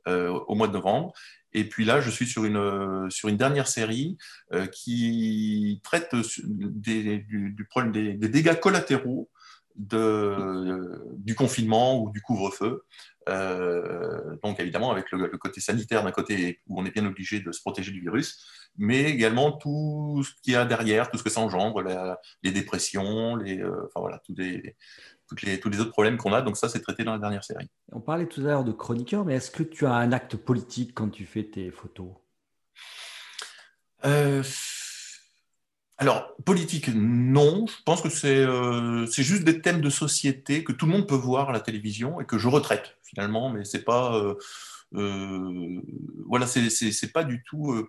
au 0.08 0.56
mois 0.56 0.68
de 0.68 0.74
novembre. 0.74 1.14
Et 1.54 1.68
puis 1.68 1.86
là, 1.86 2.02
je 2.02 2.10
suis 2.10 2.26
sur 2.26 2.46
une, 2.46 2.58
euh, 2.58 3.10
sur 3.10 3.30
une 3.30 3.38
dernière 3.38 3.68
série 3.68 4.18
euh, 4.54 4.68
qui 4.68 5.82
traite 5.84 6.10
du, 6.44 7.68
problème 7.70 7.92
des, 7.92 8.30
dégâts 8.30 8.60
collatéraux 8.60 9.30
de, 9.76 11.02
du 11.18 11.36
confinement 11.36 12.02
ou 12.02 12.12
du 12.12 12.22
couvre-feu. 12.22 12.84
Euh, 13.30 14.36
donc 14.44 14.60
évidemment 14.60 14.92
avec 14.92 15.12
le, 15.12 15.28
côté 15.38 15.62
sanitaire 15.62 16.04
d'un 16.04 16.12
côté 16.12 16.60
où 16.68 16.82
on 16.82 16.86
est 16.86 16.92
bien 16.92 17.06
obligé 17.06 17.40
de 17.40 17.52
se 17.52 17.62
protéger 17.62 17.92
du 17.92 18.02
virus, 18.02 18.44
mais 18.78 19.04
également 19.04 19.52
tout 19.52 20.24
ce 20.24 20.32
qu'il 20.42 20.54
y 20.54 20.56
a 20.56 20.66
derrière, 20.66 21.12
tout 21.12 21.18
ce 21.18 21.24
que 21.24 21.30
ça 21.30 21.42
engendre, 21.42 21.84
les 22.42 22.52
dépressions, 22.52 23.36
les, 23.36 23.64
enfin 23.64 24.00
voilà, 24.00 24.20
tous 24.26 24.36
les, 24.36 24.76
tous 25.60 25.70
les 25.70 25.80
autres 25.80 25.92
problèmes 25.92 26.18
qu'on 26.18 26.34
a. 26.34 26.42
Donc 26.42 26.58
ça, 26.58 26.70
c'est 26.70 26.82
traité 26.82 27.04
dans 27.04 27.14
la 27.14 27.20
dernière 27.20 27.44
série. 27.44 27.70
On 27.92 28.02
parlait 28.02 28.26
tout 28.26 28.42
à 28.42 28.46
l'heure 28.46 28.64
de 28.64 28.72
chroniqueur, 28.72 29.26
mais 29.26 29.36
est-ce 29.36 29.52
que 29.52 29.64
tu 29.64 29.86
as 29.86 29.94
un 29.94 30.12
acte 30.12 30.36
politique 30.36 30.94
quand 30.94 31.10
tu 31.10 31.26
fais 31.26 31.44
tes 31.44 31.72
photos? 31.72 32.12
Euh, 34.06 34.44
Alors, 36.02 36.36
politique, 36.46 36.90
non. 36.94 37.66
Je 37.68 37.84
pense 37.86 38.02
que 38.02 38.10
euh, 38.26 39.06
c'est 39.06 39.24
juste 39.24 39.44
des 39.44 39.62
thèmes 39.62 39.82
de 39.82 39.90
société 39.90 40.64
que 40.64 40.72
tout 40.72 40.88
le 40.88 40.92
monde 40.92 41.08
peut 41.08 41.16
voir 41.16 41.50
à 41.50 41.54
la 41.54 41.60
télévision 41.60 42.20
et 42.20 42.26
que 42.26 42.38
je 42.38 42.48
retraite 42.48 42.98
finalement, 43.04 43.52
mais 43.52 43.64
c'est 43.66 43.84
pas... 43.84 44.20
Euh, 44.94 45.82
voilà, 46.28 46.48
c'est 46.48 47.14
pas 47.14 47.24
du 47.24 47.44
tout 47.44 47.88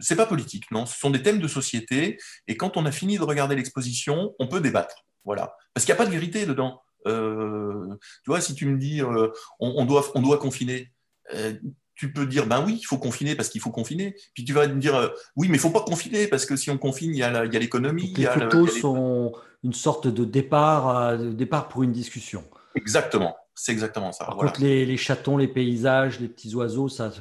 c'est 0.00 0.16
pas 0.16 0.26
politique, 0.26 0.70
non. 0.70 0.86
Ce 0.86 0.98
sont 0.98 1.10
des 1.10 1.22
thèmes 1.22 1.38
de 1.38 1.48
société, 1.48 2.18
et 2.46 2.56
quand 2.56 2.76
on 2.76 2.86
a 2.86 2.92
fini 2.92 3.16
de 3.16 3.22
regarder 3.22 3.56
l'exposition, 3.56 4.34
on 4.38 4.48
peut 4.48 4.60
débattre. 4.60 5.04
Voilà. 5.24 5.56
Parce 5.72 5.86
qu'il 5.86 5.94
n'y 5.94 6.00
a 6.00 6.02
pas 6.02 6.06
de 6.06 6.12
vérité 6.12 6.46
dedans. 6.46 6.82
Euh, 7.06 7.86
tu 8.24 8.30
vois, 8.30 8.40
si 8.40 8.54
tu 8.54 8.66
me 8.66 8.78
dis 8.78 9.02
euh, 9.02 9.28
on, 9.60 9.84
doit, 9.84 10.04
on 10.14 10.22
doit 10.22 10.38
confiner, 10.38 10.92
euh, 11.34 11.54
tu 12.02 12.12
peux 12.12 12.26
dire 12.26 12.48
ben 12.48 12.64
oui, 12.66 12.78
il 12.80 12.84
faut 12.84 12.98
confiner 12.98 13.36
parce 13.36 13.48
qu'il 13.48 13.60
faut 13.60 13.70
confiner. 13.70 14.16
Puis 14.34 14.44
tu 14.44 14.52
vas 14.52 14.66
me 14.66 14.80
dire 14.80 15.12
oui, 15.36 15.46
mais 15.46 15.54
il 15.54 15.58
ne 15.58 15.62
faut 15.62 15.70
pas 15.70 15.84
confiner 15.84 16.26
parce 16.26 16.46
que 16.46 16.56
si 16.56 16.68
on 16.68 16.76
confine, 16.76 17.14
il 17.14 17.18
y 17.18 17.22
a 17.22 17.44
l'économie. 17.44 18.12
Les 18.16 18.26
photos 18.26 18.80
sont 18.80 19.32
une 19.62 19.72
sorte 19.72 20.08
de 20.08 20.24
départ, 20.24 21.16
de 21.16 21.30
départ 21.30 21.68
pour 21.68 21.84
une 21.84 21.92
discussion. 21.92 22.42
Exactement. 22.74 23.36
C'est 23.54 23.70
exactement 23.70 24.10
ça. 24.10 24.24
Par 24.24 24.36
contre, 24.36 24.60
les, 24.60 24.96
chatons, 24.96 25.36
les 25.36 25.46
paysages, 25.46 26.18
les 26.18 26.26
petits 26.26 26.52
oiseaux, 26.56 26.88
ça, 26.88 27.12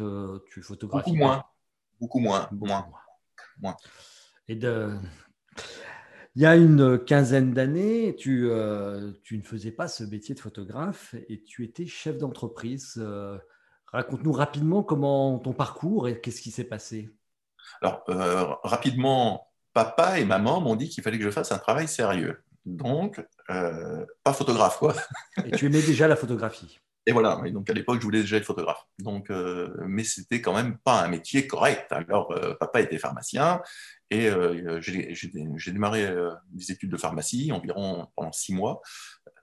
tu 0.49 0.63
photographies. 0.63 1.11
Beaucoup 1.11 1.17
moins. 1.19 1.43
Beaucoup 1.99 2.19
moins. 2.19 2.49
moins. 2.51 2.87
moins. 3.61 3.77
Et 4.47 4.55
de, 4.55 4.89
il 6.35 6.41
y 6.41 6.47
a 6.47 6.55
une 6.55 6.97
quinzaine 6.97 7.53
d'années, 7.53 8.15
tu, 8.17 8.49
euh, 8.49 9.11
tu, 9.21 9.37
ne 9.37 9.43
faisais 9.43 9.69
pas 9.69 9.87
ce 9.87 10.03
métier 10.05 10.33
de 10.33 10.39
photographe 10.39 11.13
et 11.29 11.43
tu 11.43 11.63
étais 11.65 11.85
chef 11.85 12.17
d'entreprise. 12.17 12.99
Euh, 13.93 13.97
raconte-nous 13.97 14.31
rapidement 14.31 14.83
comment 14.83 15.39
ton 15.39 15.53
parcours 15.53 16.07
et 16.07 16.19
qu'est-ce 16.19 16.41
qui 16.41 16.51
s'est 16.51 16.63
passé. 16.63 17.09
Alors, 17.81 18.03
euh, 18.09 18.45
rapidement, 18.63 19.47
papa 19.73 20.19
et 20.19 20.25
maman 20.25 20.61
m'ont 20.61 20.75
dit 20.75 20.89
qu'il 20.89 21.03
fallait 21.03 21.17
que 21.17 21.23
je 21.23 21.31
fasse 21.31 21.51
un 21.51 21.57
travail 21.57 21.87
sérieux. 21.87 22.43
Donc, 22.65 23.25
pas 23.47 24.33
photographe, 24.33 24.77
quoi. 24.77 24.93
et 25.45 25.51
tu 25.51 25.65
aimais 25.65 25.81
déjà 25.81 26.07
la 26.07 26.15
photographie 26.15 26.79
et 27.07 27.11
voilà, 27.11 27.41
donc 27.49 27.67
à 27.67 27.73
l'époque, 27.73 27.99
je 27.99 28.03
voulais 28.03 28.21
déjà 28.21 28.37
être 28.37 28.45
photographe. 28.45 28.85
Donc, 28.99 29.31
mais 29.87 30.03
c'était 30.03 30.39
quand 30.39 30.53
même 30.53 30.77
pas 30.77 31.01
un 31.01 31.07
métier 31.07 31.47
correct. 31.47 31.91
Alors, 31.91 32.35
papa 32.59 32.81
était 32.81 32.99
pharmacien 32.99 33.61
et 34.11 34.27
euh, 34.29 34.81
j'ai 34.81 35.71
démarré 35.71 36.05
euh, 36.05 36.31
des 36.49 36.69
études 36.71 36.91
de 36.91 36.97
pharmacie 36.97 37.51
environ 37.53 38.07
pendant 38.15 38.33
six 38.33 38.53
mois. 38.53 38.81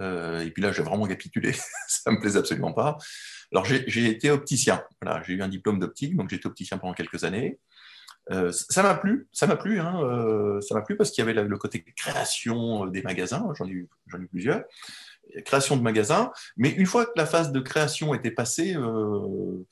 Euh, 0.00 0.40
et 0.40 0.50
puis 0.50 0.62
là, 0.62 0.72
j'ai 0.72 0.82
vraiment 0.82 1.06
capitulé. 1.06 1.52
ça 1.88 2.10
me 2.10 2.20
plaisait 2.20 2.38
absolument 2.38 2.72
pas. 2.72 2.98
Alors, 3.52 3.64
j'ai 3.64 4.06
été 4.06 4.30
opticien. 4.30 4.82
Voilà, 5.02 5.22
j'ai 5.22 5.34
eu 5.34 5.42
un 5.42 5.48
diplôme 5.48 5.78
d'optique, 5.78 6.16
donc 6.16 6.30
j'étais 6.30 6.46
opticien 6.46 6.78
pendant 6.78 6.94
quelques 6.94 7.24
années. 7.24 7.58
ça 8.28 8.82
m'a 8.82 8.94
plu, 8.94 9.28
ça 9.32 9.46
m'a 9.46 9.56
plu, 9.56 9.80
hein, 9.80 10.60
ça 10.60 10.74
m'a 10.74 10.82
plu 10.82 10.96
parce 10.96 11.10
qu'il 11.10 11.24
y 11.24 11.28
avait 11.28 11.42
le 11.42 11.56
côté 11.56 11.82
création 11.96 12.86
des 12.86 13.00
magasins, 13.00 13.48
j'en 13.56 13.66
ai, 13.66 13.70
eu 13.70 13.88
plusieurs, 14.30 14.64
création 15.44 15.76
de 15.76 15.82
magasins. 15.82 16.32
Mais 16.56 16.70
une 16.70 16.86
fois 16.86 17.06
que 17.06 17.12
la 17.16 17.26
phase 17.26 17.52
de 17.52 17.60
création 17.60 18.14
était 18.14 18.30
passée, 18.30 18.74
euh, 18.76 19.64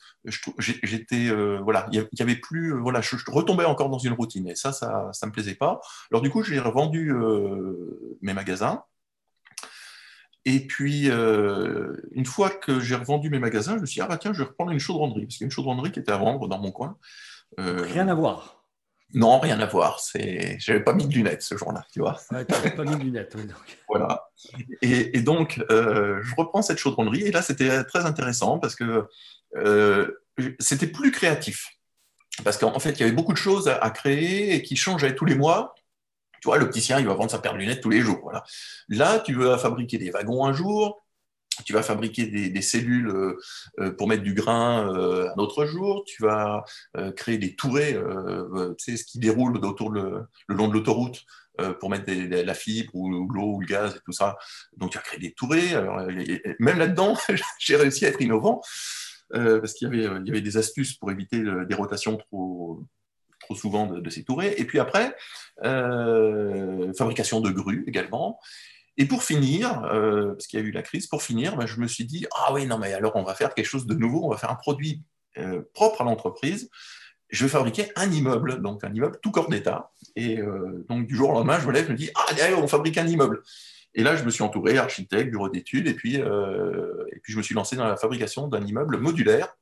j'étais 0.58 1.28
euh, 1.28 1.58
voilà, 1.62 1.86
il 1.92 2.06
y 2.12 2.22
avait 2.22 2.36
plus 2.36 2.74
euh, 2.74 2.78
voilà, 2.78 3.00
je, 3.00 3.16
retombais 3.28 3.64
encore 3.64 3.88
dans 3.88 3.98
une 3.98 4.12
routine 4.12 4.48
et 4.48 4.54
ça, 4.54 4.72
ça, 4.72 5.10
ça 5.12 5.26
me 5.26 5.32
plaisait 5.32 5.54
pas. 5.54 5.80
Alors 6.10 6.22
du 6.22 6.30
coup, 6.30 6.42
j'ai 6.42 6.58
revendu 6.58 7.12
mes 8.22 8.34
magasins. 8.34 8.82
Et 10.46 10.60
puis, 10.60 11.08
une 11.08 12.24
fois 12.24 12.48
que 12.48 12.80
j'ai 12.80 12.94
revendu 12.94 13.28
mes 13.28 13.38
magasins, 13.38 13.76
je 13.76 13.80
me 13.82 13.86
suis 13.86 13.96
dit, 13.96 14.00
ah 14.00 14.06
bah 14.06 14.16
tiens, 14.16 14.32
je 14.32 14.38
vais 14.38 14.48
reprendre 14.48 14.70
une 14.70 14.78
chaudronnerie, 14.78 15.26
parce 15.26 15.36
qu'il 15.36 15.42
y 15.42 15.44
a 15.44 15.48
une 15.48 15.52
chaudronnerie 15.52 15.92
qui 15.92 15.98
était 15.98 16.12
à 16.12 16.16
vendre 16.16 16.48
dans 16.48 16.58
mon 16.58 16.70
coin. 16.70 16.96
Rien 17.58 18.08
à 18.08 18.14
voir. 18.14 18.56
Non, 19.14 19.38
rien 19.38 19.60
à 19.60 19.66
voir. 19.66 20.00
C'est, 20.00 20.58
j'avais 20.58 20.80
pas 20.80 20.92
mis 20.92 21.06
de 21.06 21.14
lunettes 21.14 21.42
ce 21.42 21.56
jour-là, 21.56 21.84
tu 21.92 22.00
vois. 22.00 22.18
Ouais, 22.32 22.44
pas 22.44 22.84
mis 22.84 22.96
de 22.96 23.04
lunettes, 23.04 23.34
oui. 23.36 23.46
Donc. 23.46 23.56
Voilà. 23.88 24.28
Et, 24.82 25.20
donc, 25.20 25.64
euh, 25.70 26.20
je 26.22 26.34
reprends 26.36 26.60
cette 26.60 26.78
chaudronnerie 26.78 27.22
et 27.22 27.30
là, 27.30 27.40
c'était 27.40 27.84
très 27.84 28.04
intéressant 28.04 28.58
parce 28.58 28.74
que 28.74 29.06
euh, 29.56 30.22
c'était 30.58 30.88
plus 30.88 31.12
créatif. 31.12 31.70
Parce 32.44 32.58
qu'en 32.58 32.78
fait, 32.78 32.90
il 32.92 33.00
y 33.00 33.02
avait 33.04 33.12
beaucoup 33.12 33.32
de 33.32 33.38
choses 33.38 33.68
à, 33.68 33.90
créer 33.90 34.54
et 34.54 34.62
qui 34.62 34.76
changeaient 34.76 35.14
tous 35.14 35.24
les 35.24 35.36
mois. 35.36 35.74
Tu 36.40 36.46
vois, 36.48 36.58
l'opticien, 36.58 36.98
il 37.00 37.06
va 37.06 37.14
vendre 37.14 37.30
sa 37.30 37.38
paire 37.38 37.54
de 37.54 37.58
lunettes 37.58 37.80
tous 37.80 37.90
les 37.90 38.00
jours. 38.00 38.20
Voilà. 38.22 38.44
Là, 38.88 39.20
tu 39.20 39.34
veux 39.34 39.56
fabriquer 39.56 39.98
des 39.98 40.10
wagons 40.10 40.44
un 40.44 40.52
jour, 40.52 41.06
tu 41.64 41.72
vas 41.72 41.82
fabriquer 41.82 42.26
des, 42.26 42.62
cellules 42.62 43.08
euh, 43.08 43.38
euh, 43.80 43.90
pour 43.92 44.08
mettre 44.08 44.22
du 44.22 44.34
grain 44.34 44.92
euh, 44.94 45.28
un 45.30 45.38
autre 45.38 45.66
jour, 45.66 46.04
tu 46.06 46.22
vas 46.22 46.64
créer 47.16 47.38
des 47.38 47.54
tourées, 47.54 47.98
tu 48.78 48.92
sais, 48.92 48.96
ce 48.96 49.04
qui 49.04 49.18
déroule 49.18 49.56
autour 49.64 49.90
le, 49.90 50.26
long 50.48 50.68
de 50.68 50.74
l'autoroute 50.74 51.24
pour 51.80 51.88
mettre 51.88 52.12
la 52.12 52.54
fibre 52.54 52.94
ou, 52.94 53.28
l'eau 53.28 53.54
ou 53.54 53.60
le 53.60 53.66
gaz 53.66 53.96
et 53.96 54.00
tout 54.04 54.12
ça. 54.12 54.36
Donc 54.76 54.90
tu 54.90 54.98
vas 54.98 55.02
créer 55.02 55.20
des 55.20 55.32
tourées. 55.32 55.74
même 56.58 56.78
là-dedans, 56.78 57.16
j'ai 57.58 57.76
réussi 57.76 58.06
à 58.06 58.08
être 58.08 58.20
innovant 58.20 58.60
parce 59.30 59.74
qu'il 59.74 59.94
y 59.94 60.30
avait 60.30 60.40
des 60.40 60.56
astuces 60.56 60.94
pour 60.94 61.10
éviter 61.10 61.42
des 61.66 61.74
rotations 61.74 62.16
trop, 62.16 62.84
trop 63.46 63.54
souvent 63.54 63.86
de, 63.86 64.00
de, 64.00 64.10
ces 64.10 64.24
tourées. 64.24 64.54
Et 64.58 64.64
puis 64.64 64.78
après, 64.78 65.16
fabrication 65.62 67.40
de 67.40 67.50
grues 67.50 67.84
également. 67.86 68.38
Et 68.98 69.04
pour 69.04 69.22
finir, 69.22 69.84
euh, 69.84 70.32
parce 70.32 70.46
qu'il 70.46 70.58
y 70.58 70.62
a 70.62 70.66
eu 70.66 70.70
la 70.70 70.82
crise, 70.82 71.06
pour 71.06 71.22
finir, 71.22 71.56
ben, 71.56 71.66
je 71.66 71.78
me 71.80 71.86
suis 71.86 72.04
dit, 72.04 72.26
ah 72.34 72.52
oui, 72.52 72.66
non, 72.66 72.78
mais 72.78 72.92
alors 72.94 73.14
on 73.16 73.24
va 73.24 73.34
faire 73.34 73.54
quelque 73.54 73.66
chose 73.66 73.86
de 73.86 73.94
nouveau, 73.94 74.24
on 74.24 74.30
va 74.30 74.38
faire 74.38 74.50
un 74.50 74.56
produit 74.56 75.02
euh, 75.38 75.62
propre 75.74 76.00
à 76.00 76.04
l'entreprise. 76.04 76.70
Je 77.28 77.44
vais 77.44 77.50
fabriquer 77.50 77.90
un 77.96 78.10
immeuble, 78.10 78.62
donc 78.62 78.84
un 78.84 78.94
immeuble 78.94 79.18
tout 79.20 79.30
corps 79.30 79.50
d'État. 79.50 79.90
Et 80.14 80.38
euh, 80.38 80.84
donc 80.88 81.06
du 81.06 81.14
jour 81.14 81.30
au 81.30 81.32
lendemain, 81.34 81.58
je 81.60 81.66
me 81.66 81.72
lève, 81.72 81.86
je 81.86 81.92
me 81.92 81.96
dis, 81.96 82.10
ah, 82.14 82.32
d'ailleurs, 82.34 82.62
on 82.62 82.68
fabrique 82.68 82.96
un 82.96 83.06
immeuble. 83.06 83.42
Et 83.94 84.02
là, 84.02 84.16
je 84.16 84.24
me 84.24 84.30
suis 84.30 84.42
entouré, 84.42 84.78
architecte, 84.78 85.30
bureau 85.30 85.48
d'études, 85.48 85.88
et 85.88 85.94
puis, 85.94 86.16
et 86.16 87.20
puis 87.22 87.32
je 87.32 87.38
me 87.38 87.42
suis 87.42 87.54
lancé 87.54 87.76
dans 87.76 87.86
la 87.86 87.96
fabrication 87.96 88.46
d'un 88.46 88.60
immeuble 88.60 88.98
modulaire 88.98 89.56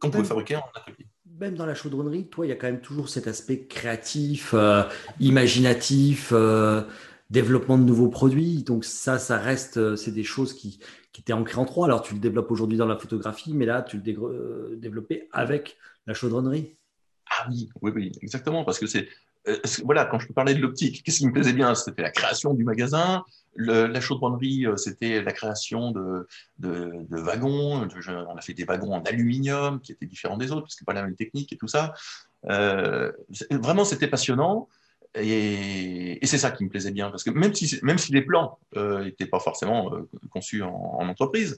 qu'on 0.00 0.10
pouvait 0.10 0.24
fabriquer 0.24 0.56
en 0.56 0.64
atelier. 0.74 1.05
Même 1.38 1.54
dans 1.54 1.66
la 1.66 1.74
chaudronnerie, 1.74 2.28
toi, 2.28 2.46
il 2.46 2.48
y 2.48 2.52
a 2.52 2.56
quand 2.56 2.66
même 2.66 2.80
toujours 2.80 3.08
cet 3.08 3.26
aspect 3.26 3.66
créatif, 3.66 4.54
imaginatif 5.20 6.32
développement 7.30 7.76
de 7.76 7.82
nouveaux 7.82 8.08
produits. 8.08 8.62
Donc 8.62 8.84
ça, 8.84 9.18
ça 9.18 9.38
reste, 9.38 9.96
c'est 9.96 10.12
des 10.12 10.24
choses 10.24 10.54
qui, 10.54 10.78
qui 11.12 11.20
étaient 11.20 11.32
ancrées 11.32 11.58
en 11.58 11.64
trois. 11.64 11.86
Alors 11.86 12.02
tu 12.02 12.14
le 12.14 12.20
développes 12.20 12.50
aujourd'hui 12.50 12.78
dans 12.78 12.86
la 12.86 12.96
photographie, 12.96 13.52
mais 13.54 13.66
là, 13.66 13.82
tu 13.82 13.98
le 13.98 14.76
développais 14.76 15.28
avec 15.32 15.76
la 16.06 16.14
chaudronnerie. 16.14 16.76
Ah 17.30 17.46
oui, 17.50 17.68
oui, 17.82 17.92
oui, 17.94 18.12
exactement, 18.22 18.64
parce 18.64 18.78
que 18.78 18.86
c'est 18.86 19.08
euh, 19.48 19.58
voilà, 19.84 20.06
quand 20.06 20.18
je 20.18 20.32
parlais 20.32 20.54
de 20.54 20.60
l'optique, 20.60 21.02
qu'est-ce 21.02 21.18
qui 21.18 21.26
me 21.26 21.32
plaisait 21.32 21.52
bien? 21.52 21.74
C'était 21.74 22.02
la 22.02 22.10
création 22.10 22.54
du 22.54 22.64
magasin. 22.64 23.24
la 23.56 24.00
chaudronnerie, 24.00 24.66
euh, 24.66 24.76
c'était 24.76 25.22
la 25.22 25.32
création 25.32 25.92
de, 25.92 26.26
wagons. 27.10 27.86
on 27.86 28.36
a 28.36 28.40
fait 28.40 28.54
des 28.54 28.64
wagons 28.64 28.94
en 28.94 29.02
aluminium 29.02 29.80
qui 29.80 29.92
étaient 29.92 30.06
différents 30.06 30.36
des 30.36 30.50
autres, 30.50 30.62
parce 30.62 30.74
que 30.74 30.84
pas 30.84 30.94
la 30.94 31.02
même 31.02 31.16
technique 31.16 31.52
et 31.52 31.56
tout 31.56 31.68
ça. 31.68 31.94
Euh, 32.48 33.12
vraiment, 33.50 33.84
c'était 33.84 34.08
passionnant. 34.08 34.68
Et, 35.14 36.18
c'est 36.24 36.38
ça 36.38 36.50
qui 36.50 36.64
me 36.64 36.68
plaisait 36.68 36.90
bien, 36.90 37.10
parce 37.10 37.22
que 37.22 37.30
même 37.30 37.54
si, 37.54 37.78
même 37.82 37.98
si 37.98 38.12
les 38.12 38.22
plans 38.22 38.58
n'étaient 38.74 39.26
pas 39.26 39.40
forcément 39.40 39.92
conçus 40.30 40.62
en, 40.62 41.08
entreprise, 41.08 41.56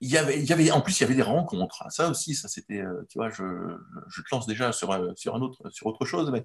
il 0.00 0.10
y, 0.10 0.18
avait, 0.18 0.70
en 0.70 0.80
plus, 0.80 0.98
il 0.98 1.02
y 1.02 1.04
avait 1.04 1.14
des 1.14 1.22
rencontres. 1.22 1.84
Ça 1.90 2.10
aussi, 2.10 2.34
ça 2.34 2.48
c'était, 2.48 2.82
tu 3.08 3.18
vois, 3.18 3.30
je, 3.30 3.44
je, 4.08 4.20
te 4.20 4.26
lance 4.32 4.46
déjà 4.46 4.70
sur, 4.72 5.12
sur, 5.16 5.34
un 5.34 5.40
autre, 5.40 5.70
sur 5.70 5.86
autre 5.86 6.04
chose, 6.04 6.30
mais 6.30 6.44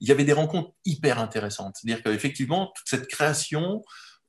il 0.00 0.08
y 0.08 0.12
avait 0.12 0.24
des 0.24 0.32
rencontres 0.32 0.72
hyper 0.84 1.18
intéressantes. 1.18 1.76
C'est-à-dire 1.76 2.02
qu'effectivement, 2.02 2.72
toute 2.76 2.88
cette 2.88 3.08
création 3.08 3.82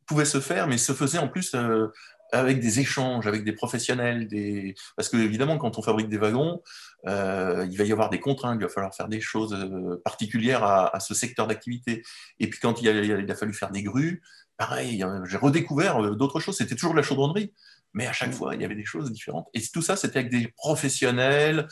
pouvait 0.06 0.26
se 0.26 0.40
faire, 0.40 0.68
mais 0.68 0.78
se 0.78 0.94
faisait 0.94 1.18
en 1.18 1.28
plus 1.28 1.54
euh, 1.56 1.88
avec 2.32 2.60
des 2.60 2.80
échanges, 2.80 3.28
avec 3.28 3.44
des 3.44 3.54
professionnels. 3.54 4.28
Des... 4.28 4.76
Parce 4.96 5.10
que, 5.10 5.18
évidemment, 5.18 5.58
quand 5.58 5.78
on 5.78 5.82
fabrique 5.82 6.10
des 6.10 6.18
wagons, 6.18 6.62
euh, 7.08 7.68
il 7.70 7.78
va 7.78 7.84
y 7.84 7.92
avoir 7.92 8.10
des 8.10 8.20
contraintes, 8.20 8.58
il 8.60 8.64
va 8.64 8.70
falloir 8.70 8.94
faire 8.94 9.08
des 9.08 9.22
choses 9.22 9.54
euh, 9.54 10.02
particulières 10.04 10.64
à, 10.64 11.00
ce 11.00 11.14
secteur 11.14 11.48
d'activité. 11.48 12.04
Et 12.40 12.50
puis, 12.50 12.60
quand 12.60 12.82
il 12.82 12.90
a, 12.90 12.92
il 12.92 13.32
a, 13.32 13.36
fallu 13.36 13.54
faire 13.54 13.72
des 13.72 13.84
grues, 13.84 14.22
pareil, 14.58 15.04
j'ai 15.26 15.38
redécouvert 15.38 16.16
d'autres 16.16 16.40
choses. 16.40 16.58
C'était 16.58 16.76
toujours 16.76 16.92
de 16.92 16.98
la 16.98 17.04
chaudronnerie, 17.04 17.54
mais 17.94 18.08
à 18.08 18.14
chaque 18.14 18.30
mmh. 18.30 18.34
fois, 18.34 18.56
il 18.56 18.62
y 18.62 18.66
avait 18.66 18.76
des 18.76 18.86
choses 18.86 19.12
différentes. 19.12 19.48
Et 19.54 19.62
tout 19.62 19.82
ça, 19.82 19.96
c'était 19.96 20.20
avec 20.20 20.32
des 20.32 20.48
professionnels. 20.56 21.68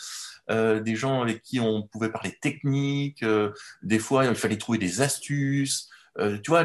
Euh, 0.50 0.82
des 0.82 0.96
gens 0.96 1.22
avec 1.22 1.44
qui 1.44 1.60
on 1.60 1.84
pouvait 1.84 2.10
parler 2.10 2.36
technique, 2.42 3.22
euh, 3.24 3.52
des 3.84 4.00
fois 4.00 4.26
il 4.26 4.36
fallait 4.36 4.58
trouver 4.58 4.80
des 4.80 5.02
astuces. 5.02 5.88
Euh, 6.18 6.40
tu 6.40 6.50
vois, 6.50 6.64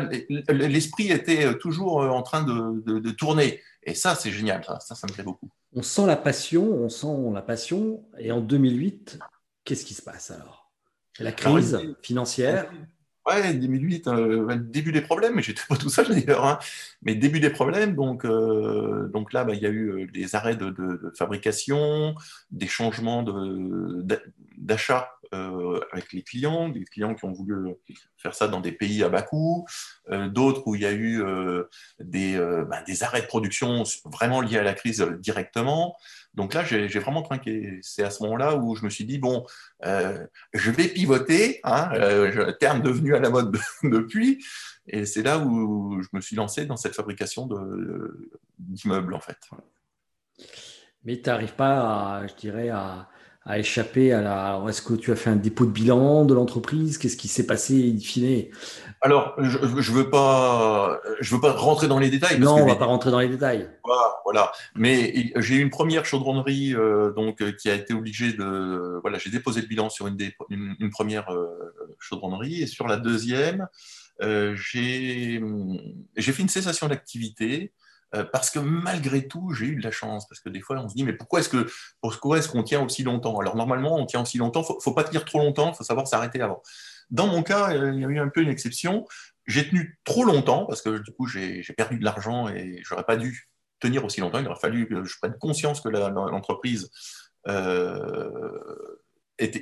l'esprit 0.49 1.13
était 1.13 1.57
toujours 1.59 1.99
en 1.99 2.23
train 2.23 2.43
de, 2.43 3.11
tourner. 3.11 3.63
Et 3.85 3.95
ça, 3.95 4.17
c'est 4.17 4.33
génial, 4.33 4.65
ça, 4.65 4.81
ça, 4.81 5.07
me 5.07 5.13
plaît 5.13 5.23
beaucoup. 5.23 5.49
On 5.73 5.83
sent 5.83 6.07
la 6.07 6.17
passion, 6.17 6.65
on 6.65 6.89
sent 6.89 7.33
la 7.33 7.43
passion. 7.43 8.05
Et 8.19 8.33
en 8.33 8.41
2008, 8.41 9.21
qu'est-ce 9.65 9.85
qui 9.85 9.95
se 9.95 10.03
passe 10.03 10.33
alors? 10.33 10.73
La 11.21 11.31
crise 11.31 11.79
financière 12.03 12.69
Ouais, 13.27 13.55
2008, 13.55 14.07
euh, 14.07 14.55
début 14.57 14.93
des 14.93 15.01
problèmes, 15.01 15.35
mais 15.35 15.43
j'étais 15.43 15.63
pas 15.69 15.77
tout 15.77 15.89
seul 15.89 16.09
d'ailleurs. 16.11 16.47
Hein. 16.47 16.59
Mais 17.03 17.17
début 17.17 17.41
des 17.41 17.51
problèmes, 17.51 17.97
donc, 17.97 18.25
euh, 18.25 19.09
donc 19.09 19.33
là, 19.33 19.43
bah, 19.43 19.55
il 19.55 19.61
y 19.61 19.67
a 19.67 19.71
eu 19.71 20.09
des 20.13 20.35
euh, 20.35 20.39
arrêts 20.39 20.55
de, 20.55 21.13
fabrication, 21.19 22.15
des 22.53 22.69
changements 22.69 23.25
d'achat 24.57 25.16
avec 25.33 26.13
les 26.13 26.23
clients, 26.23 26.69
des 26.69 26.85
clients 26.85 27.15
qui 27.15 27.25
ont 27.25 27.33
voulu 27.33 27.75
faire 28.17 28.35
ça 28.35 28.49
dans 28.49 28.61
des 28.61 28.73
pays 28.73 29.03
à 29.03 29.09
bas 29.09 29.23
coût, 29.23 29.67
d'autres 30.29 30.63
où 30.67 30.75
il 30.75 30.83
y 30.83 30.87
a 30.87 30.93
eu 30.93 31.23
des, 32.01 32.39
bah, 32.69 32.83
des 32.83 33.03
arrêts 33.03 33.23
de 33.23 33.27
production 33.27 33.83
vraiment 34.05 34.41
liés 34.41 34.59
à 34.59 34.63
la 34.63 34.75
crise 34.75 35.01
directement. 35.19 35.97
Donc 36.37 36.53
là, 36.53 36.63
j'ai 36.65 36.87
vraiment 36.99 37.23
trinqué. 37.23 37.79
C'est 37.83 38.03
à 38.03 38.11
ce 38.11 38.23
moment-là 38.25 38.57
où 38.57 38.77
je 38.77 38.85
me 38.85 38.91
suis 38.91 39.07
dit, 39.07 39.19
bon, 39.19 39.47
euh, 39.85 40.27
je 40.53 40.71
vais 40.71 40.89
pivoter, 40.89 41.61
hein, 41.65 41.91
euh, 41.95 42.53
terme 42.53 42.83
devenu 42.83 43.15
à 43.15 43.21
la 43.21 43.31
mode 43.31 43.57
depuis, 43.83 44.45
et 44.87 45.07
c'est 45.07 45.23
là 45.23 45.39
où 45.39 46.01
je 46.03 46.09
me 46.13 46.21
suis 46.21 46.37
lancé 46.37 46.67
dans 46.67 46.77
cette 46.77 46.95
fabrication 46.95 47.49
d'immeubles, 48.59 49.15
en 49.15 49.21
fait. 49.21 49.39
Mais 51.05 51.21
tu 51.21 51.29
n'arrives 51.31 51.55
pas, 51.55 52.27
je 52.27 52.35
dirais, 52.35 52.69
à, 52.69 53.09
à 53.47 53.59
échapper 53.59 54.13
à 54.13 54.21
la. 54.21 54.63
Est-ce 54.69 54.83
que 54.83 54.95
tu 54.95 55.13
as 55.13 55.17
fait 55.17 55.31
un 55.31 55.37
dépôt 55.37 55.65
de 55.65 55.71
bilan 55.71 56.25
de 56.25 56.35
l'entreprise? 56.35 56.99
Qu'est-ce 56.99 57.17
qui 57.17 57.29
s'est 57.29 57.47
passé 57.47 57.93
in 57.95 57.99
fine? 57.99 58.47
Alors, 59.03 59.35
je 59.39 59.59
ne 59.59 59.97
veux, 59.97 60.11
pas, 60.11 61.01
je 61.21 61.35
veux 61.35 61.41
pas 61.41 61.53
rentrer 61.53 61.87
dans 61.87 62.01
les 62.01 62.11
détails. 62.11 62.41
non, 62.41 62.55
on 62.55 62.65
ne 62.65 62.71
va 62.71 62.77
pas 62.77 62.87
rentrer 62.87 63.13
dans 63.13 63.21
les 63.21 63.29
détails. 63.29 63.71
Voilà, 64.25 64.51
Mais 64.75 65.33
j'ai 65.37 65.55
eu 65.55 65.63
une 65.63 65.71
première 65.71 66.05
chaudronnerie 66.05 66.75
euh, 66.75 67.13
donc, 67.13 67.41
euh, 67.41 67.53
qui 67.53 67.71
a 67.71 67.75
été 67.75 67.95
obligée 67.95 68.33
de. 68.33 68.99
Voilà, 69.03 69.19
j'ai 69.19 69.31
déposé 69.31 69.61
le 69.61 69.69
bilan 69.69 69.89
sur 69.89 70.09
une, 70.09 70.19
une, 70.51 70.91
première 70.91 71.33
euh, 71.33 71.47
chaudronnerie 72.01 72.63
et 72.63 72.67
sur 72.67 72.89
la 72.89 72.97
deuxième, 72.97 73.69
j'ai 74.21 75.41
fait 76.19 76.43
une 76.43 76.49
cessation 76.49 76.89
d'activité 76.89 77.73
euh, 77.77 77.86
parce 78.33 78.51
que 78.51 78.59
malgré 78.59 79.27
tout, 79.29 79.53
j'ai 79.53 79.67
eu 79.67 79.77
de 79.77 79.83
la 79.83 79.91
chance. 79.91 80.27
Parce 80.29 80.41
que 80.41 80.49
des 80.49 80.61
fois, 80.61 80.77
on 80.79 80.89
se 80.89 80.95
dit, 80.95 81.05
mais 81.05 81.13
pourquoi 81.13 81.41
est-ce 81.41 81.49
que 81.49 81.67
pourquoi 82.01 82.39
est-ce 82.39 82.49
qu'on 82.49 82.63
tient 82.63 82.83
aussi 82.83 83.03
longtemps? 83.03 83.39
Alors 83.39 83.57
normalement, 83.57 83.97
on 83.97 84.07
tient 84.07 84.23
aussi 84.23 84.39
longtemps. 84.39 84.63
Faut, 84.63 84.81
faut 84.81 84.93
pas 84.93 85.05
tenir 85.05 85.25
trop 85.25 85.39
longtemps. 85.39 85.73
Il 85.73 85.77
faut 85.77 85.85
savoir 85.85 86.07
s'arrêter 86.07 86.41
avant. 86.41 86.63
Dans 87.11 87.27
mon 87.27 87.43
cas, 87.43 87.73
euh, 87.73 87.93
il 87.93 88.01
y 88.01 88.05
a 88.05 88.09
eu 88.09 88.19
un 88.19 88.29
peu 88.29 88.43
une 88.43 88.49
exception. 88.49 89.07
J'ai 89.47 89.69
tenu 89.69 89.99
trop 90.05 90.25
longtemps 90.25 90.67
parce 90.67 90.83
que 90.83 90.99
du 90.99 91.13
coup, 91.13 91.27
j'ai 91.27 91.63
perdu 91.77 91.99
de 91.99 92.05
l'argent 92.05 92.49
et 92.49 92.81
j'aurais 92.85 93.05
pas 93.05 93.17
dû 93.17 93.49
tenir 93.81 94.05
aussi 94.05 94.21
longtemps. 94.21 94.41
Il 94.41 94.47
aurait 94.49 94.59
fallu 94.59 94.89
que 94.89 95.05
je 95.05 95.19
prenne 95.19 95.37
conscience 95.39 95.81
que 95.81 95.89
l'entreprise 95.89 96.91
euh, 97.49 98.31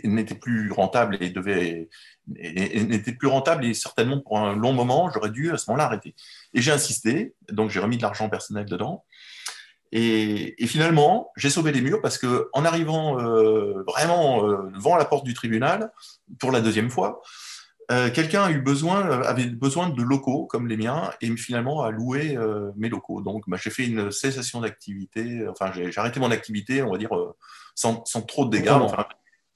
n'était 0.04 0.34
plus 0.34 0.70
rentable 0.70 1.16
et 1.20 1.30
devait 1.30 1.88
n'était 2.26 3.12
plus 3.12 3.28
rentable 3.28 3.64
et 3.64 3.74
certainement 3.74 4.20
pour 4.20 4.38
un 4.38 4.56
long 4.56 4.72
moment, 4.72 5.10
j'aurais 5.10 5.30
dû 5.30 5.50
à 5.52 5.58
ce 5.58 5.70
moment-là 5.70 5.84
arrêter. 5.84 6.14
Et 6.54 6.62
j'ai 6.62 6.72
insisté, 6.72 7.34
donc 7.50 7.70
j'ai 7.70 7.80
remis 7.80 7.96
de 7.96 8.02
l'argent 8.02 8.28
personnel 8.28 8.66
dedans. 8.66 9.04
Et, 9.96 10.56
finalement, 10.66 11.30
j'ai 11.36 11.50
sauvé 11.50 11.70
les 11.70 11.80
murs 11.80 12.00
parce 12.02 12.18
que 12.18 12.48
en 12.52 12.64
arrivant 12.64 13.20
euh, 13.20 13.84
vraiment 13.86 14.44
euh, 14.44 14.70
devant 14.74 14.96
la 14.96 15.04
porte 15.04 15.24
du 15.24 15.34
tribunal 15.34 15.92
pour 16.40 16.50
la 16.50 16.60
deuxième 16.60 16.90
fois, 16.90 17.22
euh, 17.92 18.10
quelqu'un 18.10 18.42
a 18.42 18.50
eu 18.50 18.60
besoin, 18.60 19.22
avait 19.22 19.46
besoin 19.46 19.90
de 19.90 20.02
locaux 20.02 20.46
comme 20.46 20.66
les 20.66 20.76
miens 20.76 21.10
et 21.20 21.36
finalement 21.36 21.84
a 21.84 21.92
loué 21.92 22.36
mes 22.76 22.88
locaux. 22.88 23.22
Donc, 23.22 23.44
bah, 23.46 23.56
j'ai 23.62 23.70
fait 23.70 23.86
une 23.86 24.10
cessation 24.10 24.62
d'activité. 24.62 25.46
Enfin, 25.48 25.70
j'ai 25.72 25.96
arrêté 25.96 26.18
mon 26.18 26.32
activité, 26.32 26.82
on 26.82 26.90
va 26.90 26.98
dire, 26.98 27.10
sans, 27.76 28.02
trop 28.26 28.46
de 28.46 28.50
dégâts 28.50 28.76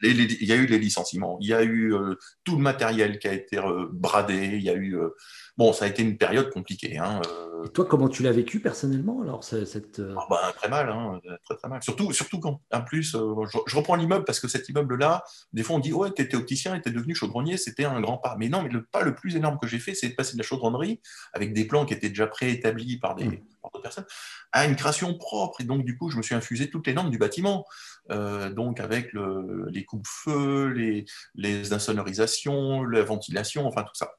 il 0.02 0.44
y 0.44 0.52
a 0.52 0.56
eu 0.56 0.66
les 0.66 0.78
licenciements, 0.78 1.38
il 1.40 1.48
y 1.48 1.54
a 1.54 1.62
eu 1.62 1.92
euh, 1.92 2.14
tout 2.44 2.56
le 2.56 2.62
matériel 2.62 3.18
qui 3.18 3.28
a 3.28 3.32
été 3.32 3.58
euh, 3.58 3.88
bradé, 3.92 4.50
il 4.54 4.62
y 4.62 4.70
a 4.70 4.74
eu. 4.74 4.96
Euh, 4.96 5.10
bon, 5.56 5.72
ça 5.72 5.86
a 5.86 5.88
été 5.88 6.02
une 6.02 6.16
période 6.16 6.50
compliquée. 6.50 6.98
Hein, 6.98 7.20
Et 7.64 7.68
toi, 7.70 7.84
comment 7.84 8.08
tu 8.08 8.22
l'as 8.22 8.32
vécu 8.32 8.60
personnellement 8.60 9.22
alors 9.22 9.42
cette, 9.42 10.00
ah, 10.00 10.26
bah, 10.30 10.52
Très 10.56 10.68
mal, 10.68 10.88
hein, 10.88 11.20
très, 11.44 11.56
très 11.56 11.68
mal. 11.68 11.82
Surtout, 11.82 12.12
surtout 12.12 12.38
quand, 12.38 12.60
en 12.72 12.82
plus, 12.82 13.12
je, 13.12 13.76
reprends 13.76 13.96
l'immeuble 13.96 14.24
parce 14.24 14.40
que 14.40 14.48
cet 14.48 14.68
immeuble-là, 14.68 15.24
des 15.52 15.62
fois 15.62 15.76
on 15.76 15.80
dit 15.80 15.92
Ouais, 15.92 16.12
tu 16.14 16.22
étais 16.22 16.36
opticien 16.36 16.74
et 16.76 16.82
tu 16.82 16.88
es 16.88 16.92
devenu 16.92 17.14
chaudronnier, 17.14 17.56
c'était 17.56 17.84
un 17.84 18.00
grand 18.00 18.18
pas. 18.18 18.36
Mais 18.38 18.48
non, 18.48 18.62
mais 18.62 18.68
le 18.68 18.84
pas 18.84 19.02
le 19.02 19.14
plus 19.14 19.36
énorme 19.36 19.58
que 19.60 19.66
j'ai 19.66 19.78
fait, 19.78 19.94
c'est 19.94 20.10
de 20.10 20.14
passer 20.14 20.34
de 20.34 20.38
la 20.38 20.44
chaudronnerie 20.44 21.00
avec 21.32 21.52
des 21.52 21.66
plans 21.66 21.84
qui 21.84 21.94
étaient 21.94 22.08
déjà 22.08 22.26
préétablis 22.26 22.98
par 22.98 23.16
des. 23.16 23.24
Mmh. 23.24 23.40
Personnes, 23.82 24.06
à 24.52 24.66
une 24.66 24.76
création 24.76 25.16
propre. 25.16 25.60
Et 25.60 25.64
donc, 25.64 25.84
du 25.84 25.96
coup, 25.96 26.10
je 26.10 26.16
me 26.16 26.22
suis 26.22 26.34
infusé 26.34 26.70
toutes 26.70 26.86
les 26.86 26.94
normes 26.94 27.10
du 27.10 27.18
bâtiment. 27.18 27.64
Euh, 28.10 28.50
donc 28.50 28.80
avec 28.80 29.12
les 29.12 29.84
coupe-feux, 29.84 30.68
les, 30.68 31.04
les 31.34 31.72
insonorisations, 31.72 32.84
la 32.84 33.02
ventilation, 33.02 33.66
enfin 33.66 33.82
tout 33.82 33.94
ça. 33.94 34.14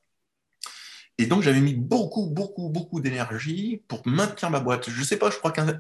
Et 1.17 1.25
donc 1.25 1.41
j'avais 1.41 1.59
mis 1.59 1.73
beaucoup, 1.73 2.27
beaucoup, 2.27 2.69
beaucoup 2.69 3.01
d'énergie 3.01 3.83
pour 3.87 4.01
maintenir 4.05 4.49
ma 4.51 4.59
boîte. 4.59 4.89
Je 4.89 4.99
ne 4.99 5.05
sais 5.05 5.17
pas, 5.17 5.29
je 5.29 5.37
crois 5.37 5.51
qu'un... 5.51 5.79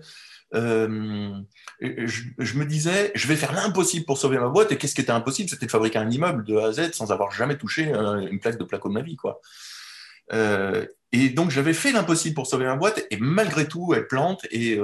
Euh, 0.55 1.31
je, 1.79 2.57
me 2.57 2.65
disais, 2.65 3.11
je 3.13 3.27
vais 3.27 3.35
faire 3.35 3.53
l'impossible 3.53 4.05
pour 4.05 4.17
sauver 4.17 4.39
ma 4.39 4.49
boîte. 4.49 4.71
Et 4.71 4.77
qu'est-ce 4.77 4.95
qui 4.95 5.01
était 5.01 5.11
impossible? 5.11 5.47
C'était 5.49 5.67
de 5.67 5.71
fabriquer 5.71 5.99
un 5.99 6.09
immeuble 6.09 6.43
de 6.43 6.57
A 6.57 6.65
à 6.65 6.71
Z 6.71 6.91
sans 6.93 7.11
avoir 7.11 7.31
jamais 7.31 7.57
touché 7.57 7.85
une 7.85 8.39
plaque 8.39 8.57
de 8.57 8.63
placo 8.63 8.89
de 8.89 8.93
ma 8.95 9.01
vie. 9.01 9.15
Quoi. 9.15 9.39
Euh, 10.33 10.85
et 11.11 11.29
donc 11.29 11.49
j'avais 11.49 11.73
fait 11.73 11.91
l'impossible 11.91 12.35
pour 12.35 12.47
sauver 12.47 12.65
ma 12.65 12.75
boîte, 12.75 13.05
et 13.09 13.17
malgré 13.17 13.67
tout, 13.67 13.93
elle 13.95 14.07
plante, 14.07 14.45
et, 14.51 14.79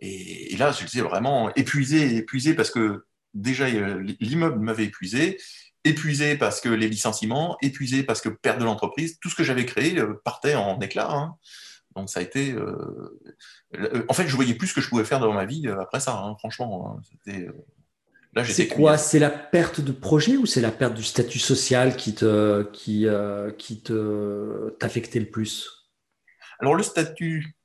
et, 0.00 0.56
là, 0.56 0.72
je 0.72 0.84
disais 0.84 1.02
vraiment 1.02 1.54
épuisé, 1.54 2.16
épuisé 2.16 2.54
parce 2.54 2.70
que 2.70 3.04
déjà 3.34 3.68
l'immeuble 3.68 4.58
m'avait 4.58 4.84
épuisé, 4.84 5.38
épuisé 5.84 6.36
parce 6.36 6.60
que 6.60 6.68
les 6.68 6.88
licenciements, 6.88 7.56
épuisé 7.62 8.02
parce 8.02 8.20
que 8.20 8.28
perte 8.28 8.58
de 8.58 8.64
l'entreprise, 8.64 9.18
tout 9.20 9.28
ce 9.30 9.34
que 9.34 9.44
j'avais 9.44 9.66
créé 9.66 9.98
euh, 9.98 10.20
partait 10.24 10.54
en 10.54 10.80
éclat. 10.80 11.10
Hein. 11.10 11.36
Donc 11.96 12.10
ça 12.10 12.20
a 12.20 12.22
été. 12.22 12.52
Euh, 12.52 13.18
en 14.08 14.14
fait, 14.14 14.26
je 14.28 14.36
voyais 14.36 14.54
plus 14.54 14.68
ce 14.68 14.74
que 14.74 14.80
je 14.80 14.88
pouvais 14.88 15.04
faire 15.04 15.20
dans 15.20 15.32
ma 15.32 15.44
vie 15.44 15.66
euh, 15.66 15.80
après 15.80 16.00
ça, 16.00 16.16
hein, 16.16 16.36
franchement. 16.38 16.98
Hein. 17.26 17.32
C'est 18.44 18.68
quoi 18.68 18.96
C'est 18.96 19.18
la 19.18 19.30
perte 19.30 19.80
de 19.80 19.92
projet 19.92 20.36
ou 20.36 20.46
c'est 20.46 20.60
la 20.60 20.70
perte 20.70 20.94
du 20.94 21.04
statut 21.04 21.38
social 21.38 21.96
qui 21.96 22.14
te 22.14 22.62
qui, 22.72 23.06
qui 23.58 23.82
te 23.82 24.70
t'affectait 24.78 25.20
le 25.20 25.30
plus? 25.30 25.68
Alors 26.60 26.74
le 26.74 26.82
statut, 26.82 27.56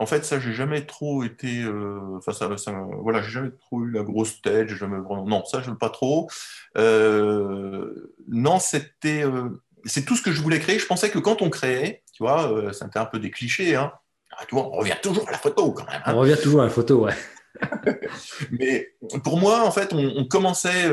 en 0.00 0.06
fait, 0.06 0.24
ça, 0.24 0.38
j'ai 0.38 0.52
jamais 0.52 0.86
trop 0.86 1.24
été. 1.24 1.62
Euh, 1.62 2.16
enfin, 2.16 2.32
ça, 2.32 2.56
ça, 2.56 2.72
voilà, 3.02 3.20
j'ai 3.20 3.30
jamais 3.30 3.50
trop 3.50 3.82
eu 3.82 3.90
la 3.90 4.02
grosse 4.02 4.40
tête. 4.40 4.68
Jamais 4.68 4.98
vraiment. 4.98 5.26
Non, 5.26 5.44
ça, 5.44 5.60
je 5.60 5.70
veux 5.70 5.78
pas 5.78 5.90
trop. 5.90 6.30
Euh, 6.76 8.14
non, 8.28 8.60
c'était. 8.60 9.24
Euh, 9.24 9.60
c'est 9.84 10.04
tout 10.04 10.16
ce 10.16 10.22
que 10.22 10.30
je 10.30 10.40
voulais 10.40 10.60
créer. 10.60 10.78
Je 10.78 10.86
pensais 10.86 11.10
que 11.10 11.18
quand 11.18 11.42
on 11.42 11.50
créait, 11.50 12.02
tu 12.12 12.22
vois, 12.22 12.72
c'était 12.72 12.98
un 12.98 13.06
peu 13.06 13.18
des 13.18 13.30
clichés, 13.30 13.76
hein. 13.76 13.92
Ah, 14.32 14.44
tu 14.46 14.54
vois, 14.54 14.68
on 14.68 14.78
revient 14.78 14.96
toujours 15.02 15.26
à 15.28 15.32
la 15.32 15.38
photo 15.38 15.72
quand 15.72 15.86
même. 15.86 16.00
Hein. 16.04 16.14
On 16.14 16.18
revient 16.18 16.36
toujours 16.40 16.60
à 16.60 16.64
la 16.64 16.70
photo, 16.70 17.04
ouais. 17.04 17.14
Mais 18.50 18.94
pour 19.24 19.38
moi, 19.38 19.64
en 19.64 19.70
fait, 19.70 19.92
on, 19.92 20.24
commençait 20.26 20.88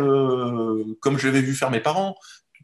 comme 1.02 1.18
je 1.18 1.28
l'avais 1.28 1.42
vu 1.42 1.54
faire 1.54 1.72
mes 1.72 1.82
parents 1.82 2.16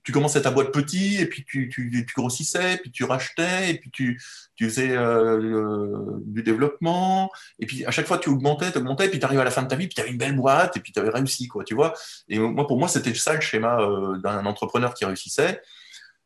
tu 0.03 0.11
commençais 0.11 0.41
ta 0.41 0.51
boîte 0.51 0.71
petit, 0.71 1.17
et 1.21 1.25
puis 1.27 1.45
tu, 1.45 1.69
grossissais, 2.15 2.77
puis 2.77 2.91
tu 2.91 3.03
rachetais, 3.03 3.71
et 3.71 3.77
puis 3.77 3.91
tu, 3.91 4.19
faisais 4.59 4.91
euh, 4.91 6.19
du 6.25 6.43
développement, 6.43 7.31
et 7.59 7.65
puis 7.65 7.85
à 7.85 7.91
chaque 7.91 8.07
fois 8.07 8.17
tu 8.17 8.29
augmentais, 8.29 8.71
tu 8.71 8.77
augmentais, 8.79 9.05
et 9.05 9.09
puis 9.09 9.19
tu 9.19 9.25
arrives 9.25 9.39
à 9.39 9.43
la 9.43 9.51
fin 9.51 9.63
de 9.63 9.67
ta 9.67 9.75
vie, 9.75 9.87
puis 9.87 9.95
tu 9.95 10.01
avais 10.01 10.11
une 10.11 10.17
belle 10.17 10.35
boîte, 10.35 10.77
et 10.77 10.79
puis 10.79 10.91
tu 10.91 10.99
avais 10.99 11.09
réussi, 11.09 11.47
quoi, 11.47 11.63
tu 11.63 11.75
vois. 11.75 11.93
Et 12.29 12.39
moi, 12.39 12.67
pour 12.67 12.77
moi, 12.77 12.87
c'était 12.87 13.13
ça 13.13 13.33
le 13.33 13.41
schéma 13.41 13.79
euh, 13.81 14.17
d'un 14.17 14.45
entrepreneur 14.45 14.93
qui 14.93 15.05
réussissait. 15.05 15.61